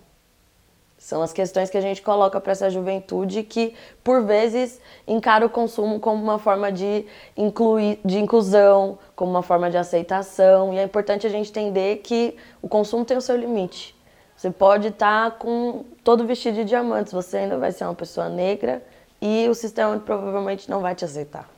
São 1.01 1.23
as 1.23 1.33
questões 1.33 1.71
que 1.71 1.77
a 1.79 1.81
gente 1.81 1.99
coloca 1.99 2.39
para 2.39 2.51
essa 2.51 2.69
juventude 2.69 3.41
que, 3.41 3.73
por 4.03 4.23
vezes, 4.23 4.79
encara 5.07 5.43
o 5.43 5.49
consumo 5.49 5.99
como 5.99 6.21
uma 6.21 6.37
forma 6.37 6.71
de, 6.71 7.07
incluir, 7.35 7.99
de 8.05 8.19
inclusão, 8.19 8.99
como 9.15 9.31
uma 9.31 9.41
forma 9.41 9.71
de 9.71 9.77
aceitação. 9.77 10.71
E 10.71 10.77
é 10.77 10.83
importante 10.83 11.25
a 11.25 11.29
gente 11.31 11.49
entender 11.49 11.97
que 12.03 12.37
o 12.61 12.69
consumo 12.69 13.03
tem 13.03 13.17
o 13.17 13.21
seu 13.21 13.35
limite. 13.35 13.95
Você 14.35 14.51
pode 14.51 14.89
estar 14.89 15.31
tá 15.31 15.35
com 15.35 15.85
todo 16.03 16.23
vestido 16.23 16.53
de 16.57 16.65
diamantes, 16.65 17.11
você 17.11 17.37
ainda 17.37 17.57
vai 17.57 17.71
ser 17.71 17.85
uma 17.85 17.95
pessoa 17.95 18.29
negra 18.29 18.85
e 19.19 19.49
o 19.49 19.55
sistema 19.55 19.97
provavelmente 19.97 20.69
não 20.69 20.81
vai 20.81 20.93
te 20.93 21.03
aceitar. 21.03 21.49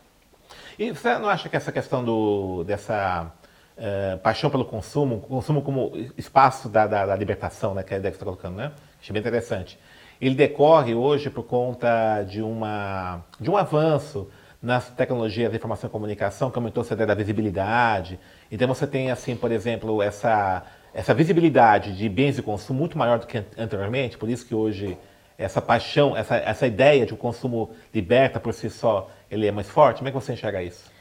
E 0.79 0.89
você 0.89 1.19
não 1.19 1.27
acha 1.27 1.49
que 1.49 1.57
essa 1.57 1.71
questão 1.71 2.01
do, 2.01 2.63
dessa 2.63 3.29
uh, 3.77 4.17
paixão 4.19 4.49
pelo 4.49 4.65
consumo, 4.65 5.19
consumo 5.21 5.61
como 5.61 5.91
espaço 6.17 6.69
da, 6.69 6.87
da, 6.87 7.05
da 7.05 7.15
libertação, 7.15 7.73
né, 7.73 7.83
que 7.83 7.93
é 7.93 7.97
a 7.97 8.01
você 8.01 8.07
está 8.09 8.25
colocando, 8.25 8.55
né? 8.55 8.71
Achei 9.01 9.13
bem 9.13 9.19
interessante. 9.19 9.77
Ele 10.21 10.35
decorre 10.35 10.95
hoje 10.95 11.29
por 11.29 11.43
conta 11.43 12.23
de, 12.23 12.41
uma, 12.41 13.23
de 13.39 13.49
um 13.49 13.57
avanço 13.57 14.29
nas 14.61 14.89
tecnologias 14.89 15.51
de 15.51 15.57
informação 15.57 15.89
e 15.89 15.91
comunicação, 15.91 16.49
que 16.49 16.57
aumentou 16.57 16.85
a 16.89 16.93
ideia 16.93 17.07
da 17.07 17.13
visibilidade. 17.13 18.17
Então 18.49 18.65
você 18.65 18.87
tem, 18.87 19.11
assim, 19.11 19.35
por 19.35 19.51
exemplo, 19.51 20.01
essa, 20.01 20.63
essa 20.93 21.13
visibilidade 21.13 21.97
de 21.97 22.07
bens 22.07 22.37
de 22.37 22.41
consumo 22.41 22.79
muito 22.79 22.97
maior 22.97 23.19
do 23.19 23.27
que 23.27 23.43
anteriormente, 23.57 24.17
por 24.17 24.29
isso 24.29 24.45
que 24.45 24.55
hoje 24.55 24.97
essa 25.37 25.61
paixão, 25.61 26.15
essa, 26.15 26.37
essa 26.37 26.65
ideia 26.65 27.05
de 27.05 27.11
o 27.11 27.15
um 27.15 27.19
consumo 27.19 27.71
liberta 27.93 28.39
por 28.39 28.53
si 28.53 28.69
só, 28.69 29.09
ele 29.29 29.47
é 29.47 29.51
mais 29.51 29.69
forte? 29.69 29.97
Como 29.97 30.07
é 30.07 30.11
que 30.11 30.17
você 30.17 30.31
enxerga 30.31 30.63
isso? 30.63 30.92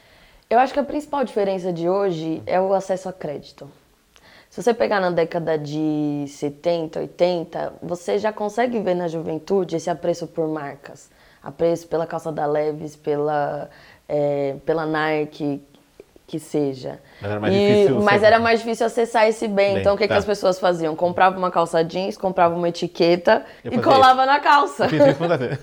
Eu 0.53 0.59
acho 0.59 0.71
que 0.71 0.79
a 0.79 0.83
principal 0.83 1.23
diferença 1.23 1.73
de 1.73 1.89
hoje 1.89 2.43
é 2.45 2.61
o 2.61 2.75
acesso 2.75 3.09
a 3.09 3.11
crédito. 3.11 3.67
Se 4.51 4.61
você 4.61 4.71
pegar 4.71 4.99
na 4.99 5.09
década 5.09 5.57
de 5.57 6.25
70, 6.27 6.99
80, 6.99 7.73
você 7.81 8.19
já 8.19 8.31
consegue 8.31 8.79
ver 8.79 8.93
na 8.93 9.07
juventude 9.07 9.75
esse 9.75 9.89
apreço 9.89 10.27
por 10.27 10.47
marcas. 10.47 11.09
Apreço 11.41 11.87
pela 11.87 12.05
calça 12.05 12.31
da 12.31 12.45
Levis, 12.45 12.95
pela, 12.95 13.67
é, 14.07 14.57
pela 14.63 14.85
Nike, 14.85 15.59
que 16.25 16.39
seja. 16.39 16.99
Mas 17.21 17.31
era 17.31 17.39
mais, 17.39 17.53
e, 17.53 17.57
difícil, 17.57 18.01
mas 18.01 18.23
era 18.23 18.39
mais 18.39 18.59
difícil 18.59 18.85
acessar 18.85 19.27
esse 19.27 19.47
bem. 19.47 19.73
bem 19.73 19.81
então, 19.81 19.93
o 19.93 19.97
que, 19.97 20.07
tá. 20.07 20.13
que 20.13 20.19
as 20.19 20.25
pessoas 20.25 20.59
faziam? 20.59 20.95
Comprava 20.95 21.37
uma 21.37 21.51
calça 21.51 21.83
jeans, 21.83 22.17
comprava 22.17 22.55
uma 22.55 22.69
etiqueta 22.69 23.43
e 23.63 23.77
colava 23.77 24.23
isso. 24.23 24.31
na 24.31 24.39
calça. 24.39 24.85
Eu 24.85 24.89
fiz 24.89 25.05
isso 25.07 25.19
muitas 25.19 25.39
vezes. 25.39 25.59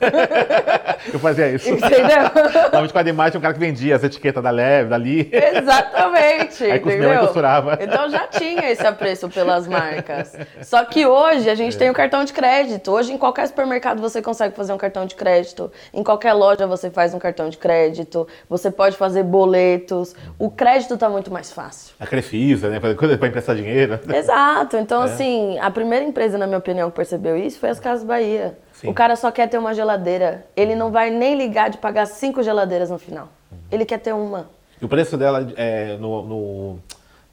eu 1.13 1.19
fazia 1.19 1.51
isso. 1.51 1.69
Entendeu? 1.69 2.91
Com 2.93 2.99
a 2.99 3.03
Demais 3.03 3.31
tinha 3.31 3.39
um 3.39 3.43
cara 3.43 3.55
que 3.55 3.61
vendia 3.61 3.97
as 3.97 4.05
etiquetas 4.05 4.43
da 4.43 4.51
Leve, 4.51 4.91
dali. 4.91 5.31
Exatamente. 5.33 6.65
Aí 6.65 6.79
entendeu? 6.79 7.21
costurava. 7.21 7.79
Então 7.81 8.11
já 8.11 8.27
tinha 8.27 8.71
esse 8.71 8.87
apreço 8.87 9.29
pelas 9.29 9.67
marcas. 9.67 10.37
Só 10.63 10.85
que 10.85 11.07
hoje 11.07 11.49
a 11.49 11.55
gente 11.55 11.77
é. 11.77 11.79
tem 11.79 11.89
o 11.89 11.93
um 11.93 11.95
cartão 11.95 12.25
de 12.25 12.33
crédito. 12.33 12.91
Hoje 12.93 13.13
em 13.13 13.19
qualquer 13.19 13.47
supermercado 13.49 14.01
você 14.01 14.21
consegue 14.21 14.55
fazer 14.55 14.73
um 14.73 14.79
cartão 14.79 15.07
de 15.07 15.15
crédito. 15.15 15.73
Em 15.93 16.05
qualquer 16.05 16.33
loja 16.35 16.67
você 16.67 16.91
faz 16.91 17.15
um 17.15 17.19
cartão 17.19 17.49
de 17.49 17.57
crédito. 17.57 18.29
Você 18.49 18.71
pode 18.71 18.97
fazer 18.97 19.23
boletos. 19.23 20.15
O 20.39 20.50
o 20.51 20.53
crédito 20.53 20.95
está 20.95 21.09
muito 21.09 21.31
mais 21.33 21.53
fácil. 21.53 21.95
A 21.99 22.07
Crefisa, 22.07 22.69
né? 22.69 22.81
Para 22.81 23.29
emprestar 23.29 23.55
dinheiro. 23.55 23.99
Exato. 24.13 24.77
Então, 24.77 25.03
é. 25.03 25.05
assim, 25.05 25.59
a 25.61 25.71
primeira 25.71 26.05
empresa, 26.05 26.37
na 26.37 26.47
minha 26.47 26.59
opinião, 26.59 26.91
que 26.91 26.97
percebeu 26.97 27.37
isso 27.37 27.59
foi 27.61 27.69
as 27.69 27.79
Casas 27.79 28.05
Bahia. 28.05 28.59
Sim. 28.73 28.89
O 28.89 28.95
cara 28.95 29.15
só 29.15 29.31
quer 29.31 29.49
ter 29.49 29.59
uma 29.59 29.73
geladeira. 29.73 30.45
Ele 30.57 30.75
não 30.75 30.91
vai 30.91 31.11
nem 31.11 31.37
ligar 31.37 31.71
de 31.71 31.79
pagar 31.79 32.07
cinco 32.07 32.43
geladeiras 32.43 32.91
no 32.91 32.99
final. 32.99 33.29
Uhum. 33.51 33.59
Ele 33.71 33.85
quer 33.85 33.99
ter 33.99 34.13
uma. 34.13 34.51
E 34.81 34.85
o 34.85 34.89
preço 34.89 35.17
dela 35.17 35.47
é, 35.57 35.97
no, 35.99 36.23
no, 36.23 36.79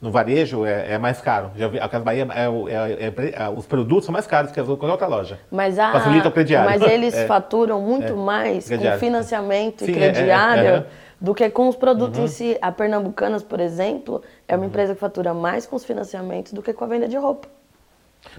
no, 0.00 0.10
varejo 0.12 0.64
é, 0.64 0.92
é, 0.92 0.98
mais 0.98 1.20
caro. 1.20 1.50
Já 1.56 1.66
vi, 1.66 1.80
a 1.80 1.88
Casa 1.88 2.04
Bahia, 2.04 2.28
é, 2.32 3.06
é, 3.06 3.44
é, 3.44 3.48
os 3.48 3.66
produtos 3.66 4.04
são 4.04 4.12
mais 4.12 4.28
caros 4.28 4.52
que 4.52 4.60
as 4.60 4.66
qualquer 4.66 4.86
outra 4.86 5.08
loja. 5.08 5.40
Mas, 5.50 5.76
a, 5.76 5.90
Facilita 5.90 6.28
o 6.28 6.32
crediário. 6.32 6.70
Mas 6.70 6.82
eles 6.82 7.20
faturam 7.26 7.80
muito 7.80 8.16
mais 8.16 8.68
com 8.68 8.98
financiamento 8.98 9.84
Sim, 9.84 9.90
e 9.90 9.94
crediário 9.94 10.86
do 11.20 11.34
que 11.34 11.48
com 11.50 11.68
os 11.68 11.76
produtos 11.76 12.18
uhum. 12.18 12.24
em 12.24 12.28
si. 12.28 12.58
A 12.60 12.70
Pernambucanas, 12.70 13.42
por 13.42 13.60
exemplo, 13.60 14.22
é 14.46 14.54
uma 14.54 14.62
uhum. 14.62 14.68
empresa 14.68 14.94
que 14.94 15.00
fatura 15.00 15.34
mais 15.34 15.66
com 15.66 15.76
os 15.76 15.84
financiamentos 15.84 16.52
do 16.52 16.62
que 16.62 16.72
com 16.72 16.84
a 16.84 16.88
venda 16.88 17.08
de 17.08 17.16
roupa. 17.16 17.48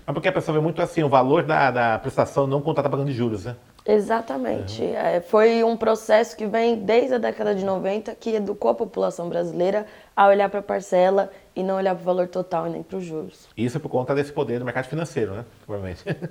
Mas 0.05 0.13
porque 0.13 0.27
a 0.27 0.31
pessoa 0.31 0.57
vê 0.57 0.61
muito 0.61 0.81
assim, 0.81 1.03
o 1.03 1.09
valor 1.09 1.43
da, 1.43 1.71
da 1.71 1.99
prestação 1.99 2.45
não 2.45 2.61
contada 2.61 2.87
tá 2.87 2.91
pagando 2.91 3.07
de 3.07 3.13
juros, 3.13 3.45
né? 3.45 3.55
Exatamente. 3.85 4.83
Uhum. 4.83 4.93
É, 4.93 5.21
foi 5.21 5.63
um 5.63 5.75
processo 5.75 6.35
que 6.35 6.45
vem 6.45 6.77
desde 6.77 7.15
a 7.15 7.17
década 7.17 7.55
de 7.55 7.65
90 7.65 8.13
que 8.15 8.35
educou 8.35 8.71
a 8.71 8.75
população 8.75 9.29
brasileira 9.29 9.85
a 10.15 10.27
olhar 10.27 10.49
para 10.49 10.59
a 10.59 10.63
parcela 10.63 11.31
e 11.59 11.63
não 11.63 11.75
olhar 11.75 11.93
para 11.93 12.01
o 12.01 12.05
valor 12.05 12.27
total 12.27 12.67
e 12.67 12.69
nem 12.69 12.81
para 12.81 12.97
os 12.97 13.03
juros. 13.03 13.47
Isso 13.57 13.77
é 13.77 13.79
por 13.79 13.89
conta 13.89 14.15
desse 14.15 14.31
poder 14.31 14.59
do 14.59 14.65
mercado 14.65 14.85
financeiro, 14.85 15.33
né? 15.33 15.45
Provavelmente. 15.65 16.03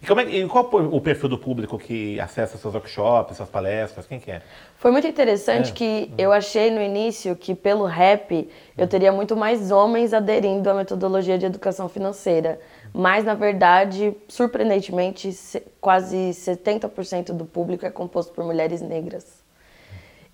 E, 0.00 0.12
é, 0.12 0.38
e 0.38 0.48
qual 0.48 0.70
o 0.72 1.00
perfil 1.00 1.28
do 1.28 1.36
público 1.36 1.76
que 1.76 2.20
acessa 2.20 2.56
seus 2.56 2.72
workshops, 2.72 3.36
suas 3.36 3.48
palestras? 3.48 4.06
Quem 4.06 4.20
que 4.20 4.30
é? 4.30 4.42
Foi 4.76 4.92
muito 4.92 5.08
interessante 5.08 5.70
é. 5.70 5.74
que 5.74 6.12
eu 6.16 6.30
achei 6.30 6.70
no 6.70 6.80
início 6.80 7.34
que 7.34 7.52
pelo 7.52 7.84
rap 7.84 8.48
eu 8.76 8.86
teria 8.86 9.10
muito 9.10 9.36
mais 9.36 9.72
homens 9.72 10.14
aderindo 10.14 10.70
à 10.70 10.74
metodologia 10.74 11.36
de 11.36 11.46
educação 11.46 11.88
financeira. 11.88 12.60
Mas, 12.94 13.24
na 13.24 13.34
verdade, 13.34 14.14
surpreendentemente, 14.28 15.36
quase 15.80 16.30
70% 16.30 17.32
do 17.32 17.44
público 17.44 17.84
é 17.84 17.90
composto 17.90 18.32
por 18.32 18.44
mulheres 18.44 18.80
negras. 18.80 19.37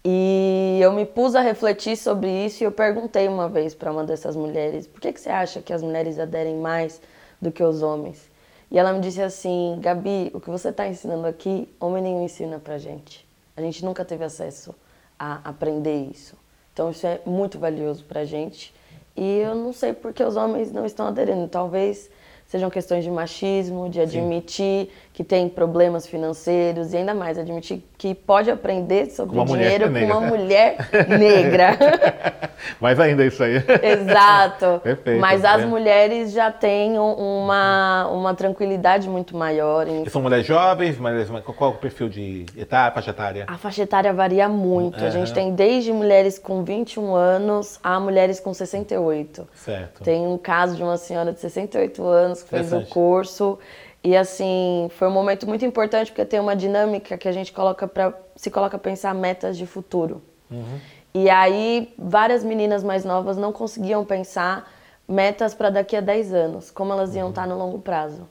E 0.07 0.79
eu 0.83 0.93
me 0.93 1.07
pus 1.07 1.35
a 1.35 1.41
refletir 1.41 1.97
sobre 1.97 2.29
isso 2.45 2.63
e 2.63 2.67
eu 2.67 2.73
perguntei 2.73 3.27
uma 3.27 3.49
vez 3.49 3.75
para 3.75 3.91
uma 3.91 4.05
dessas 4.05 4.37
mulheres: 4.37 4.87
por 4.87 5.01
que, 5.01 5.13
que 5.13 5.21
você 5.21 5.31
acha 5.31 5.63
que 5.63 5.73
as 5.73 5.83
mulheres 5.83 6.19
aderem 6.19 6.57
mais 6.57 7.01
do 7.41 7.51
que 7.51 7.63
os 7.63 7.83
homens? 7.83 8.31
E 8.71 8.79
ela 8.79 8.93
me 8.93 9.01
disse 9.01 9.23
assim: 9.23 9.79
Gabi, 9.81 10.31
o 10.35 10.41
que 10.41 10.51
você 10.51 10.69
está 10.69 10.87
ensinando 10.87 11.27
aqui, 11.27 11.73
homem 11.81 12.03
nenhum 12.03 12.23
ensina 12.23 12.59
pra 12.59 12.77
gente. 12.77 13.27
A 13.57 13.63
gente 13.63 13.83
nunca 13.83 14.05
teve 14.05 14.25
acesso 14.25 14.75
a 15.19 15.41
aprender 15.49 16.11
isso. 16.11 16.37
Então 16.75 16.91
isso 16.91 17.07
é 17.07 17.21
muito 17.25 17.59
valioso 17.59 18.05
pra 18.05 18.27
gente. 18.27 18.75
E 19.17 19.39
eu 19.39 19.55
não 19.55 19.73
sei 19.73 19.93
por 19.93 20.13
que 20.13 20.23
os 20.23 20.37
homens 20.37 20.71
não 20.71 20.85
estão 20.85 21.07
aderindo. 21.07 21.49
Talvez 21.49 22.11
sejam 22.47 22.71
questões 22.71 23.05
de 23.05 23.11
machismo, 23.11 23.89
de 23.89 24.01
admitir 24.01 24.87
Sim. 24.87 24.91
que 25.13 25.25
tem 25.25 25.49
problemas 25.49 26.07
financeiros 26.07 26.93
e 26.93 26.97
ainda 26.97 27.15
mais 27.15 27.39
admitir 27.39 27.83
que 27.99 28.15
pode 28.15 28.51
aprender 28.51 29.07
sobre 29.07 29.43
dinheiro 29.45 29.91
com 29.91 30.05
uma 30.05 30.21
mulher 30.21 30.77
negra. 31.09 31.77
mais 32.81 32.99
ainda 33.01 33.25
isso 33.25 33.43
aí. 33.43 33.57
Exato. 33.83 34.81
Perfeito. 34.83 35.21
Mas 35.21 35.45
as 35.45 35.63
é. 35.63 35.67
mulheres 35.67 36.33
já 36.33 36.51
têm 36.51 36.99
uma, 36.99 38.09
uma 38.09 38.35
tranquilidade 38.35 39.09
muito 39.09 39.37
maior. 39.37 39.87
Em... 39.87 40.09
são 40.09 40.23
mulheres 40.23 40.47
jovens, 40.47 40.99
mas 40.99 41.29
qual 41.57 41.73
é 41.73 41.75
o 41.75 41.79
perfil 41.79 42.09
de 42.09 42.47
etapa, 42.57 42.97
faixa 42.97 43.11
etária? 43.11 43.45
A 43.47 43.57
faixa 43.57 43.83
etária 43.83 44.13
varia 44.13 44.49
muito. 44.49 45.01
Uhum. 45.01 45.07
A 45.07 45.11
gente 45.11 45.33
tem 45.33 45.55
desde 45.55 45.93
mulheres 45.93 46.39
com 46.39 46.63
21 46.63 47.15
anos 47.15 47.79
a 47.83 47.99
mulheres 47.99 48.41
com 48.41 48.53
68. 48.53 49.47
Certo. 49.55 50.03
Tem 50.03 50.27
um 50.27 50.39
caso 50.39 50.77
de 50.77 50.83
uma 50.83 50.97
senhora 50.97 51.33
de 51.33 51.41
68 51.41 52.05
anos 52.07 52.34
que 52.43 52.51
fez 52.51 52.73
o 52.73 52.85
curso. 52.87 53.59
E 54.03 54.15
assim, 54.15 54.89
foi 54.97 55.09
um 55.09 55.11
momento 55.11 55.47
muito 55.47 55.65
importante 55.65 56.11
porque 56.11 56.27
tem 56.27 56.39
uma 56.39 56.55
dinâmica 56.55 57.17
que 57.17 57.27
a 57.27 57.33
gente 57.33 57.53
coloca 57.53 57.89
para 57.89 58.13
se 58.37 58.51
coloca 58.51 58.77
a 58.77 58.81
pensar 58.81 59.15
metas 59.15 59.57
de 59.57 59.67
futuro. 59.67 60.21
Uhum. 60.51 60.79
E 61.15 61.31
aí 61.31 61.95
várias 61.97 62.45
meninas 62.45 62.85
mais 62.85 63.05
novas 63.05 63.37
não 63.37 63.53
conseguiam 63.53 64.05
pensar 64.05 64.71
metas 65.09 65.55
para 65.55 65.71
daqui 65.71 65.97
a 65.97 66.01
10 66.01 66.35
anos, 66.35 66.71
como 66.71 66.93
elas 66.93 67.15
iam 67.15 67.25
uhum. 67.25 67.31
estar 67.31 67.47
no 67.47 67.57
longo 67.57 67.79
prazo. 67.79 68.29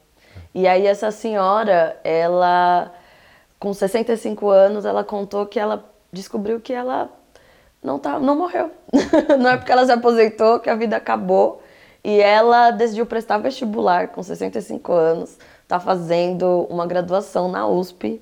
E 0.53 0.67
aí 0.67 0.86
essa 0.86 1.10
senhora, 1.10 1.98
ela 2.03 2.91
com 3.57 3.74
65 3.74 4.50
anos, 4.50 4.83
ela 4.83 5.03
contou 5.03 5.45
que 5.45 5.57
ela 5.57 5.89
descobriu 6.12 6.60
que 6.60 6.74
ela 6.74 7.10
não 7.81 7.98
tá, 7.98 8.19
não 8.19 8.36
morreu. 8.36 8.69
não 9.39 9.50
é 9.50 9.57
porque 9.57 9.72
ela 9.72 9.86
se 9.86 9.91
aposentou 9.91 10.60
que 10.60 10.69
a 10.69 10.75
vida 10.75 10.98
acabou 10.98 11.62
e 12.03 12.19
ela 12.19 12.72
decidiu 12.72 13.05
prestar 13.05 13.38
vestibular 13.38 14.10
com 14.10 14.22
65 14.22 14.91
anos, 14.91 15.38
está 15.62 15.79
fazendo 15.79 16.67
uma 16.69 16.86
graduação 16.86 17.50
na 17.50 17.65
USP 17.67 18.22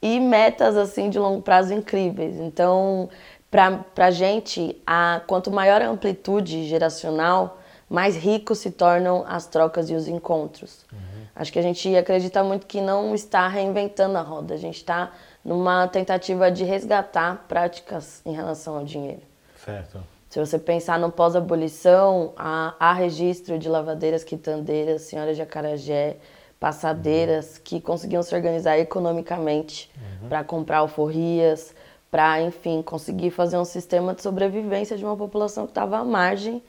e 0.00 0.20
metas 0.20 0.76
assim 0.76 1.10
de 1.10 1.18
longo 1.18 1.42
prazo 1.42 1.74
incríveis. 1.74 2.36
Então, 2.36 3.08
para 3.50 4.06
a 4.06 4.10
gente, 4.10 4.80
a, 4.86 5.20
quanto 5.26 5.50
maior 5.50 5.82
a 5.82 5.88
amplitude 5.88 6.64
geracional, 6.68 7.58
mais 7.88 8.16
ricos 8.16 8.58
se 8.58 8.70
tornam 8.70 9.24
as 9.26 9.46
trocas 9.46 9.90
e 9.90 9.94
os 9.94 10.06
encontros. 10.08 10.84
Uhum. 10.92 11.26
Acho 11.34 11.52
que 11.52 11.58
a 11.58 11.62
gente 11.62 11.94
acredita 11.96 12.42
muito 12.42 12.66
que 12.66 12.80
não 12.80 13.14
está 13.14 13.46
reinventando 13.48 14.16
a 14.18 14.22
roda, 14.22 14.54
a 14.54 14.56
gente 14.56 14.76
está 14.76 15.12
numa 15.44 15.86
tentativa 15.86 16.50
de 16.50 16.64
resgatar 16.64 17.44
práticas 17.46 18.20
em 18.24 18.32
relação 18.32 18.76
ao 18.76 18.84
dinheiro. 18.84 19.22
Certo. 19.64 20.15
Se 20.28 20.40
você 20.40 20.58
pensar 20.58 20.98
no 20.98 21.10
pós-abolição, 21.10 22.32
há, 22.36 22.74
há, 22.78 22.92
registro 22.92 23.58
de 23.58 23.68
lavadeiras, 23.68 24.24
quitandeiras, 24.24 25.02
senhoras 25.02 25.36
de 25.36 25.42
acarajé, 25.42 26.16
passadeiras 26.58 27.56
uhum. 27.56 27.60
que 27.64 27.80
conseguiam 27.80 28.22
se 28.22 28.34
organizar 28.34 28.78
economicamente 28.78 29.90
uhum. 29.96 30.28
para 30.28 30.42
comprar 30.42 30.78
alforrias, 30.78 31.74
para, 32.10 32.40
enfim, 32.42 32.82
conseguir 32.82 33.30
fazer 33.30 33.56
um 33.56 33.64
sistema 33.64 34.14
de 34.14 34.22
sobrevivência 34.22 34.96
de 34.96 35.04
uma 35.04 35.16
população 35.16 35.64
que 35.64 35.70
estava 35.70 35.98
à 35.98 36.04
margem 36.04 36.62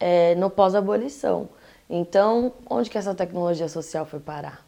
é, 0.00 0.34
no 0.34 0.48
pós-abolição. 0.48 1.48
Então, 1.88 2.52
onde 2.68 2.88
que 2.88 2.96
essa 2.96 3.14
tecnologia 3.14 3.68
social 3.68 4.06
foi 4.06 4.20
parar? 4.20 4.64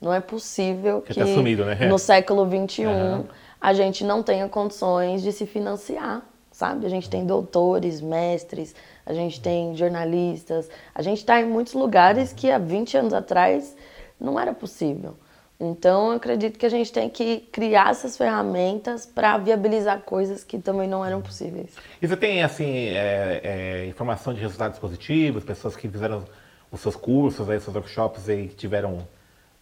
Não 0.00 0.12
é 0.12 0.20
possível 0.20 1.02
que, 1.02 1.12
que 1.12 1.20
tá 1.20 1.26
sumido, 1.26 1.64
né? 1.64 1.86
no 1.86 1.98
século 1.98 2.44
XXI 2.44 2.86
uhum. 2.86 3.24
a 3.60 3.72
gente 3.72 4.02
não 4.02 4.22
tenha 4.22 4.48
condições 4.48 5.22
de 5.22 5.30
se 5.30 5.46
financiar 5.46 6.22
sabe? 6.62 6.86
A 6.86 6.88
gente 6.88 7.10
tem 7.10 7.26
doutores, 7.26 8.00
mestres, 8.00 8.72
a 9.04 9.12
gente 9.12 9.40
tem 9.40 9.74
jornalistas, 9.74 10.70
a 10.94 11.02
gente 11.02 11.18
está 11.18 11.40
em 11.40 11.44
muitos 11.44 11.74
lugares 11.74 12.32
que 12.32 12.52
há 12.52 12.58
20 12.58 12.98
anos 12.98 13.12
atrás 13.12 13.76
não 14.20 14.38
era 14.38 14.54
possível. 14.54 15.16
Então, 15.58 16.10
eu 16.10 16.16
acredito 16.16 16.56
que 16.60 16.64
a 16.64 16.68
gente 16.68 16.92
tem 16.92 17.10
que 17.10 17.40
criar 17.50 17.90
essas 17.90 18.16
ferramentas 18.16 19.04
para 19.04 19.38
viabilizar 19.38 20.02
coisas 20.02 20.44
que 20.44 20.56
também 20.56 20.88
não 20.88 21.04
eram 21.04 21.20
possíveis. 21.20 21.74
E 22.00 22.06
você 22.06 22.16
tem, 22.16 22.44
assim, 22.44 22.90
é, 22.90 23.40
é, 23.42 23.86
informação 23.86 24.32
de 24.32 24.40
resultados 24.40 24.78
positivos, 24.78 25.42
pessoas 25.42 25.74
que 25.74 25.88
fizeram 25.88 26.24
os 26.70 26.80
seus 26.80 26.94
cursos, 26.94 27.50
aí, 27.50 27.58
seus 27.58 27.74
workshops 27.74 28.28
e 28.28 28.46
tiveram 28.46 29.06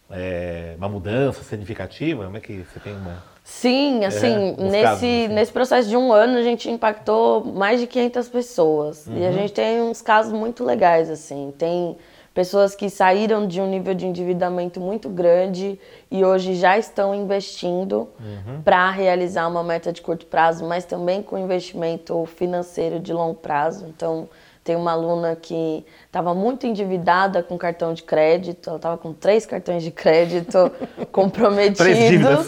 é, 0.07 0.75
uma 0.77 0.89
mudança 0.89 1.43
significativa? 1.43 2.25
Como 2.25 2.37
é 2.37 2.39
que 2.39 2.63
você 2.63 2.79
tem 2.79 2.93
uma... 2.93 3.30
Sim, 3.43 4.05
assim, 4.05 4.55
é, 4.57 4.63
nesse, 4.63 4.83
casos, 4.83 5.03
assim. 5.03 5.27
nesse 5.29 5.51
processo 5.51 5.89
de 5.89 5.97
um 5.97 6.13
ano 6.13 6.37
a 6.37 6.43
gente 6.43 6.69
impactou 6.69 7.43
mais 7.43 7.79
de 7.79 7.87
500 7.87 8.29
pessoas. 8.29 9.07
Uhum. 9.07 9.17
E 9.17 9.25
a 9.25 9.29
uhum. 9.29 9.33
gente 9.33 9.53
tem 9.53 9.81
uns 9.81 10.01
casos 10.01 10.31
muito 10.31 10.63
legais, 10.63 11.09
assim. 11.09 11.53
Tem 11.57 11.97
pessoas 12.33 12.75
que 12.75 12.89
saíram 12.89 13.45
de 13.45 13.59
um 13.59 13.67
nível 13.67 13.93
de 13.93 14.05
endividamento 14.05 14.79
muito 14.79 15.09
grande 15.09 15.79
e 16.09 16.23
hoje 16.23 16.55
já 16.55 16.77
estão 16.77 17.13
investindo 17.13 18.07
uhum. 18.19 18.61
para 18.63 18.89
realizar 18.89 19.47
uma 19.47 19.63
meta 19.63 19.91
de 19.91 20.01
curto 20.01 20.25
prazo, 20.27 20.65
mas 20.65 20.85
também 20.85 21.21
com 21.21 21.37
investimento 21.37 22.25
financeiro 22.25 22.99
de 22.99 23.11
longo 23.11 23.35
prazo. 23.35 23.85
Então, 23.87 24.29
tem 24.63 24.75
uma 24.75 24.91
aluna 24.91 25.35
que 25.35 25.85
estava 26.05 26.33
muito 26.33 26.67
endividada 26.67 27.41
com 27.41 27.57
cartão 27.57 27.93
de 27.93 28.03
crédito, 28.03 28.69
ela 28.69 28.77
estava 28.77 28.97
com 28.97 29.11
três 29.11 29.45
cartões 29.45 29.81
de 29.81 29.91
crédito 29.91 30.71
comprometidos. 31.11 32.47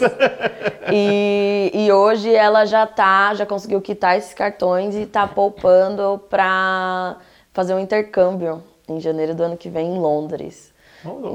e, 0.92 1.72
e 1.74 1.92
hoje 1.92 2.32
ela 2.32 2.64
já 2.64 2.86
tá, 2.86 3.34
já 3.34 3.44
conseguiu 3.44 3.80
quitar 3.80 4.16
esses 4.16 4.32
cartões 4.32 4.94
e 4.94 5.02
está 5.02 5.26
poupando 5.26 6.20
para 6.30 7.16
fazer 7.52 7.74
um 7.74 7.80
intercâmbio 7.80 8.62
em 8.88 9.00
janeiro 9.00 9.34
do 9.34 9.42
ano 9.42 9.56
que 9.56 9.68
vem 9.68 9.94
em 9.94 9.98
Londres. 9.98 10.72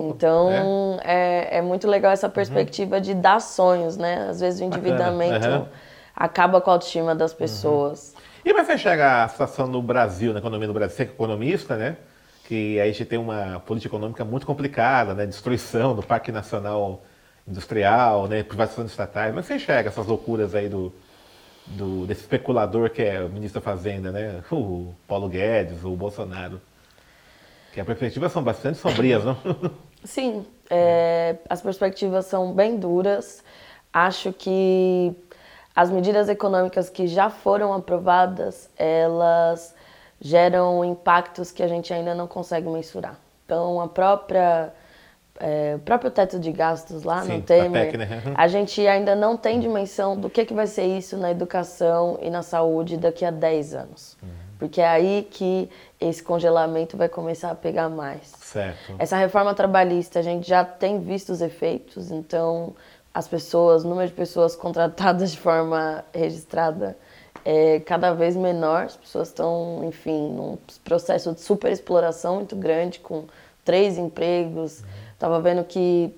Então 0.10 1.00
é. 1.04 1.48
É, 1.54 1.58
é. 1.58 1.62
muito 1.62 1.88
legal 1.88 2.12
essa 2.12 2.28
perspectiva 2.28 2.96
uhum. 2.96 3.02
de 3.02 3.14
dar 3.14 3.40
sonhos, 3.40 3.98
né? 3.98 4.28
Às 4.30 4.40
vezes 4.40 4.62
o 4.62 4.64
endividamento 4.64 5.48
uhum. 5.48 5.66
acaba 6.16 6.60
com 6.60 6.72
a 6.72 6.74
autoestima 6.74 7.14
das 7.14 7.34
pessoas. 7.34 8.14
Uhum. 8.14 8.19
E 8.44 8.54
vai 8.54 8.64
fechar 8.64 9.00
a 9.00 9.28
situação 9.28 9.68
no 9.68 9.82
Brasil, 9.82 10.34
na 10.34 10.40
economia 10.40 10.68
do 10.68 10.74
Brasil, 10.74 10.96
você 10.96 11.04
é 11.04 11.06
economista, 11.06 11.76
né? 11.76 11.98
Que 12.46 12.80
a 12.80 12.86
gente 12.86 13.06
tem 13.06 13.20
uma 13.20 13.60
política 13.60 13.94
econômica 13.94 14.24
muito 14.24 14.46
complicada, 14.46 15.14
né? 15.14 15.26
Destruição 15.26 15.96
do 15.96 16.02
Parque 16.02 16.32
Nacional 16.32 17.04
Industrial, 17.48 18.28
né? 18.28 18.44
Privatização 18.44 18.86
de 18.86 18.92
estatais. 18.92 19.34
Mas 19.36 19.46
você 19.46 19.56
enxerga 19.56 19.90
essas 19.90 20.08
loucuras 20.08 20.56
aí 20.56 20.70
do, 20.70 20.94
do, 21.68 22.06
desse 22.06 22.22
especulador 22.22 22.90
que 22.90 23.02
é 23.02 23.22
o 23.22 23.30
ministro 23.30 23.60
da 23.60 23.66
Fazenda, 23.66 24.12
né? 24.12 24.42
O 24.52 24.94
Paulo 25.08 25.28
Guedes, 25.28 25.84
o 25.84 25.96
Bolsonaro. 25.96 26.62
Que 27.74 27.82
as 27.82 27.86
perspectivas 27.86 28.32
são 28.32 28.42
bastante 28.42 28.78
sombrias, 28.78 29.24
não? 29.24 29.38
Sim, 30.04 30.46
é, 30.70 31.36
as 31.50 31.62
perspectivas 31.62 32.26
são 32.26 32.54
bem 32.54 32.78
duras. 32.78 33.44
Acho 33.92 34.32
que 34.32 35.16
as 35.76 35.90
medidas 35.90 36.30
econômicas 36.30 36.90
que 36.90 37.08
já 37.08 37.30
foram 37.30 37.74
aprovadas, 37.74 38.70
elas 38.78 39.74
geram 40.20 40.84
impactos 40.84 41.52
que 41.52 41.64
a 41.64 41.68
gente 41.68 41.94
ainda 41.94 42.14
não 42.14 42.28
consegue 42.28 42.68
mensurar. 42.68 43.18
Então, 43.46 43.80
a 43.80 43.88
própria 43.88 44.74
é, 45.40 45.76
o 45.78 45.80
próprio 45.80 46.12
teto 46.12 46.38
de 46.38 46.52
gastos 46.52 47.04
lá 47.04 47.24
Sim, 47.24 47.38
no 47.38 47.42
Temer, 47.42 47.98
né? 47.98 48.22
Uhum. 48.26 48.34
a 48.36 48.48
gente 48.48 48.86
ainda 48.86 49.16
não 49.16 49.38
tem 49.38 49.60
dimensão 49.60 50.18
do 50.18 50.30
que, 50.30 50.44
que 50.44 50.54
vai 50.54 50.68
ser 50.68 50.86
isso 50.86 51.16
na 51.16 51.32
educação 51.32 52.20
e 52.22 52.30
na 52.30 52.44
saúde 52.44 52.98
daqui 52.98 53.24
a 53.24 53.32
10 53.32 53.74
anos. 53.74 54.18
Uhum. 54.22 54.30
Porque 54.60 54.82
é 54.82 54.88
aí 54.88 55.26
que 55.32 55.70
esse 56.02 56.22
congelamento 56.22 56.98
vai 56.98 57.08
começar 57.08 57.52
a 57.52 57.56
pegar 57.56 57.88
mais. 57.88 58.34
Certo. 58.42 58.96
Essa 59.00 59.16
reforma 59.16 59.54
trabalhista, 59.54 60.20
a 60.20 60.22
gente 60.22 60.46
já 60.46 60.66
tem 60.66 61.00
visto 61.00 61.30
os 61.30 61.42
efeitos, 61.42 62.12
então 62.12 62.76
as 63.14 63.28
pessoas, 63.28 63.84
o 63.84 63.88
número 63.88 64.08
de 64.08 64.14
pessoas 64.14 64.56
contratadas 64.56 65.32
de 65.32 65.40
forma 65.40 66.04
registrada 66.14 66.98
é 67.44 67.80
cada 67.80 68.14
vez 68.14 68.36
menor. 68.36 68.84
As 68.84 68.98
pessoas 68.98 69.30
estão, 69.30 69.82
enfim, 69.84 70.30
num 70.30 70.58
processo 70.84 71.34
de 71.34 71.42
superexploração 71.42 72.36
muito 72.36 72.56
grande, 72.56 73.00
com 73.00 73.26
três 73.66 73.98
empregos. 73.98 74.84
Estava 75.14 75.40
vendo 75.40 75.64
que, 75.64 76.14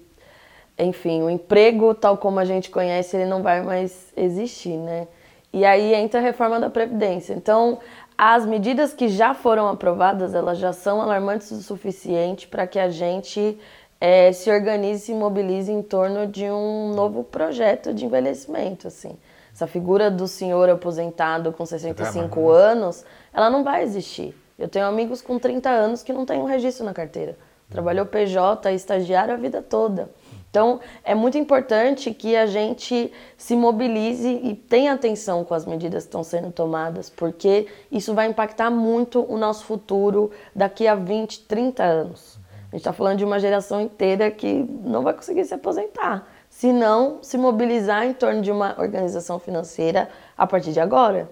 enfim, 0.78 1.22
o 1.22 1.30
emprego, 1.30 1.94
tal 1.94 2.18
como 2.18 2.39
a 2.39 2.46
gente 2.46 2.70
conhece, 2.70 3.16
ele 3.16 3.26
não 3.26 3.42
vai 3.42 3.62
mais 3.62 4.12
existir, 4.16 4.78
né? 4.78 5.08
E 5.54 5.66
aí 5.66 5.94
entra 5.94 6.20
a 6.20 6.24
reforma 6.24 6.60
da 6.60 6.70
Previdência. 6.70 7.34
Então, 7.34 7.80
as 8.18 8.46
medidas 8.46 8.94
que 8.94 9.10
já 9.10 9.34
foram 9.34 9.68
aprovadas, 9.68 10.34
elas 10.34 10.60
já 10.60 10.72
são 10.72 11.02
alarmantes 11.02 11.52
o 11.52 11.62
suficiente 11.62 12.48
para 12.48 12.68
que 12.68 12.80
a 12.80 12.89
gente 12.89 13.58
é, 14.02 14.32
se 14.34 14.50
organize, 14.50 15.06
se 15.06 15.14
mobilize 15.14 15.72
em 15.72 15.84
torno 15.84 16.26
de 16.26 16.46
um 16.46 16.92
novo 16.96 17.24
projeto 17.24 17.94
de 17.94 18.04
envelhecimento, 18.04 18.88
assim. 18.88 19.16
Essa 19.54 19.68
figura 19.68 20.10
do 20.10 20.28
senhor 20.28 20.68
aposentado 20.72 21.52
com 21.52 21.64
65 21.64 22.50
anos, 22.50 23.06
ela 23.32 23.48
não 23.48 23.64
vai 23.64 23.84
existir. 23.84 24.36
Eu 24.58 24.68
tenho 24.68 24.88
amigos 24.88 25.22
com 25.22 25.38
30 25.38 25.70
anos 25.70 26.02
que 26.02 26.12
não 26.12 26.26
têm 26.26 26.40
um 26.40 26.46
registro 26.46 26.84
na 26.84 26.96
carteira. 26.96 27.38
Trabalhou 27.70 28.06
PJ, 28.08 28.74
estagiário 28.74 29.36
a 29.36 29.38
vida 29.38 29.62
toda. 29.62 30.10
Então, 30.50 30.80
é 31.04 31.14
muito 31.14 31.38
importante 31.38 32.12
que 32.12 32.36
a 32.36 32.48
gente 32.48 33.14
se 33.38 33.56
mobilize 33.56 34.28
e 34.28 34.56
tenha 34.56 34.94
atenção 34.94 35.46
com 35.46 35.54
as 35.54 35.66
medidas 35.66 36.04
que 36.04 36.08
estão 36.08 36.24
sendo 36.24 36.52
tomadas, 36.52 37.10
porque 37.10 37.68
isso 37.92 38.14
vai 38.14 38.28
impactar 38.28 38.72
muito 38.72 39.24
o 39.32 39.38
nosso 39.38 39.64
futuro 39.64 40.32
daqui 40.56 40.88
a 40.88 40.96
20, 40.96 41.42
30 41.42 41.84
anos. 41.84 42.41
A 42.72 42.76
gente 42.76 42.82
está 42.82 42.94
falando 42.94 43.18
de 43.18 43.26
uma 43.26 43.38
geração 43.38 43.82
inteira 43.82 44.32
que 44.32 44.66
não 44.84 45.04
vai 45.04 45.14
conseguir 45.14 45.44
se 45.44 45.54
aposentar, 45.54 46.26
se 46.50 46.72
não 46.72 47.22
se 47.22 47.38
mobilizar 47.38 48.06
em 48.06 48.14
torno 48.14 48.42
de 48.42 48.50
uma 48.50 48.76
organização 48.80 49.38
financeira 49.40 50.10
a 50.38 50.48
partir 50.48 50.72
de 50.72 50.80
agora. 50.80 51.30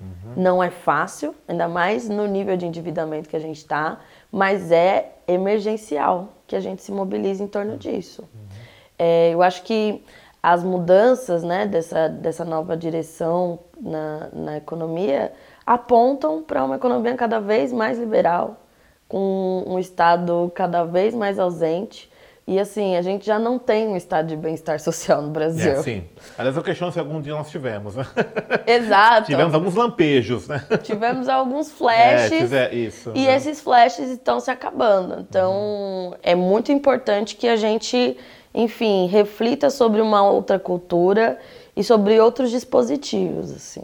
Uhum. 0.00 0.32
Não 0.36 0.62
é 0.62 0.70
fácil, 0.70 1.34
ainda 1.46 1.68
mais 1.68 2.08
no 2.08 2.26
nível 2.26 2.56
de 2.56 2.66
endividamento 2.66 3.28
que 3.28 3.36
a 3.36 3.40
gente 3.40 3.58
está, 3.58 4.00
mas 4.32 4.72
é 4.72 5.12
emergencial 5.28 6.28
que 6.46 6.56
a 6.56 6.60
gente 6.60 6.82
se 6.82 6.90
mobilize 6.90 7.42
em 7.42 7.46
torno 7.46 7.76
disso. 7.76 8.22
Uhum. 8.22 8.40
É, 8.98 9.30
eu 9.34 9.42
acho 9.42 9.62
que 9.62 10.02
as 10.42 10.64
mudanças 10.64 11.42
né, 11.42 11.66
dessa, 11.66 12.08
dessa 12.08 12.44
nova 12.44 12.74
direção 12.74 13.58
na, 13.78 14.28
na 14.32 14.56
economia 14.56 15.32
apontam 15.66 16.42
para 16.42 16.64
uma 16.64 16.76
economia 16.76 17.14
cada 17.14 17.38
vez 17.38 17.70
mais 17.72 17.98
liberal, 17.98 18.56
com 19.10 19.64
um 19.66 19.76
Estado 19.76 20.50
cada 20.54 20.84
vez 20.84 21.12
mais 21.12 21.36
ausente. 21.36 22.08
E 22.46 22.58
assim, 22.58 22.96
a 22.96 23.02
gente 23.02 23.26
já 23.26 23.38
não 23.38 23.58
tem 23.58 23.88
um 23.88 23.96
estado 23.96 24.28
de 24.28 24.36
bem-estar 24.36 24.78
social 24.80 25.20
no 25.20 25.30
Brasil. 25.30 25.72
É, 25.72 25.82
sim. 25.82 26.04
Aliás, 26.38 26.56
eu 26.56 26.62
questiono 26.62 26.92
se 26.92 26.98
algum 26.98 27.20
dia 27.20 27.34
nós 27.34 27.50
tivemos, 27.50 27.96
né? 27.96 28.06
Exato. 28.66 29.26
tivemos 29.26 29.52
alguns 29.52 29.74
lampejos, 29.74 30.48
né? 30.48 30.64
Tivemos 30.82 31.28
alguns 31.28 31.72
flashes. 31.72 32.52
É, 32.52 32.72
isso. 32.72 33.10
E 33.14 33.26
né? 33.26 33.36
esses 33.36 33.60
flashes 33.60 34.08
estão 34.10 34.38
se 34.38 34.50
acabando. 34.50 35.26
Então, 35.28 35.52
uhum. 35.52 36.14
é 36.22 36.36
muito 36.36 36.70
importante 36.70 37.34
que 37.34 37.48
a 37.48 37.56
gente, 37.56 38.16
enfim, 38.54 39.06
reflita 39.06 39.70
sobre 39.70 40.00
uma 40.00 40.22
outra 40.22 40.58
cultura 40.58 41.36
e 41.76 41.82
sobre 41.82 42.18
outros 42.20 42.50
dispositivos, 42.50 43.50
assim. 43.50 43.82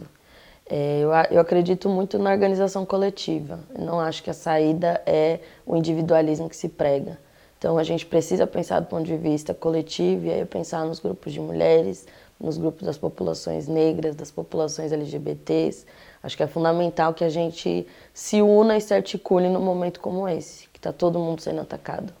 É, 0.69 0.99
eu, 0.99 1.09
eu 1.31 1.39
acredito 1.39 1.87
muito 1.87 2.19
na 2.19 2.31
organização 2.31 2.85
coletiva. 2.85 3.59
Eu 3.77 3.85
não 3.85 3.99
acho 3.99 4.21
que 4.21 4.29
a 4.29 4.33
saída 4.33 5.01
é 5.05 5.39
o 5.65 5.75
individualismo 5.75 6.49
que 6.49 6.55
se 6.55 6.67
prega. 6.67 7.17
Então 7.57 7.77
a 7.77 7.83
gente 7.83 8.05
precisa 8.05 8.45
pensar 8.45 8.79
do 8.81 8.85
ponto 8.85 9.03
de 9.05 9.17
vista 9.17 9.53
coletivo 9.53 10.27
e 10.27 10.31
aí 10.31 10.45
pensar 10.45 10.85
nos 10.85 10.99
grupos 10.99 11.33
de 11.33 11.39
mulheres, 11.39 12.05
nos 12.39 12.57
grupos 12.57 12.83
das 12.83 12.97
populações 12.97 13.67
negras, 13.67 14.15
das 14.15 14.29
populações 14.29 14.91
LGBTs. 14.91 15.85
Acho 16.21 16.37
que 16.37 16.43
é 16.43 16.47
fundamental 16.47 17.13
que 17.13 17.23
a 17.23 17.29
gente 17.29 17.87
se 18.13 18.41
una 18.41 18.77
e 18.77 18.81
se 18.81 18.93
articule 18.93 19.49
num 19.49 19.61
momento 19.61 19.99
como 19.99 20.27
esse, 20.27 20.67
que 20.69 20.77
está 20.77 20.91
todo 20.91 21.17
mundo 21.17 21.41
sendo 21.41 21.61
atacado. 21.61 22.13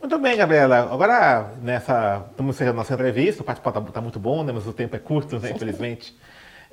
Muito 0.00 0.18
bem, 0.18 0.36
Gabriela. 0.36 0.92
Agora, 0.92 1.52
nessa, 1.62 2.26
estamos 2.30 2.56
encerrando 2.56 2.78
nossa 2.78 2.92
entrevista, 2.92 3.42
o 3.42 3.46
bate-papo 3.46 3.78
está 3.78 3.92
tá 3.92 4.00
muito 4.00 4.18
bom, 4.18 4.42
né? 4.42 4.52
mas 4.52 4.66
o 4.66 4.72
tempo 4.72 4.96
é 4.96 4.98
curto, 4.98 5.38
né? 5.38 5.52
infelizmente. 5.54 6.14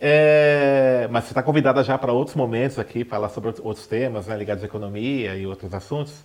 É, 0.02 1.08
mas 1.12 1.26
você 1.26 1.32
está 1.32 1.44
convidada 1.44 1.84
já 1.84 1.98
para 1.98 2.14
outros 2.14 2.36
momentos 2.36 2.80
aqui, 2.80 3.04
falar 3.04 3.30
sobre 3.30 3.54
outros 3.62 3.86
temas 3.86 4.28
né, 4.28 4.38
ligados 4.38 4.64
à 4.64 4.66
economia 4.66 5.36
e 5.36 5.46
outros 5.46 5.74
assuntos. 5.74 6.24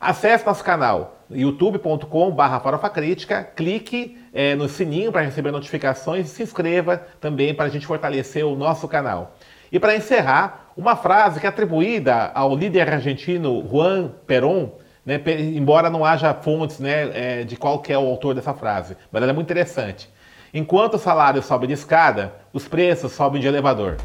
Acesse 0.00 0.46
nosso 0.46 0.62
canal 0.62 1.19
youtube.com.br 1.30 2.60
farofacrítica, 2.62 3.44
clique 3.44 4.18
é, 4.32 4.54
no 4.54 4.68
sininho 4.68 5.12
para 5.12 5.22
receber 5.22 5.50
notificações 5.50 6.26
e 6.26 6.30
se 6.30 6.42
inscreva 6.42 6.96
também 7.20 7.54
para 7.54 7.66
a 7.66 7.68
gente 7.68 7.86
fortalecer 7.86 8.44
o 8.44 8.56
nosso 8.56 8.88
canal. 8.88 9.36
E 9.72 9.78
para 9.78 9.94
encerrar, 9.94 10.72
uma 10.76 10.96
frase 10.96 11.38
que 11.38 11.46
é 11.46 11.48
atribuída 11.48 12.30
ao 12.34 12.56
líder 12.56 12.92
argentino 12.92 13.66
Juan 13.70 14.10
Perón, 14.26 14.70
né, 15.04 15.20
embora 15.54 15.88
não 15.88 16.04
haja 16.04 16.34
fontes 16.34 16.78
né, 16.78 17.40
é, 17.40 17.44
de 17.44 17.56
qual 17.56 17.82
é 17.88 17.96
o 17.96 18.06
autor 18.06 18.34
dessa 18.34 18.52
frase, 18.52 18.96
mas 19.10 19.22
ela 19.22 19.32
é 19.32 19.34
muito 19.34 19.46
interessante. 19.46 20.10
Enquanto 20.52 20.94
o 20.94 20.98
salário 20.98 21.42
sobe 21.42 21.68
de 21.68 21.74
escada, 21.74 22.34
os 22.52 22.66
preços 22.66 23.12
sobem 23.12 23.40
de 23.40 23.46
elevador. 23.46 23.96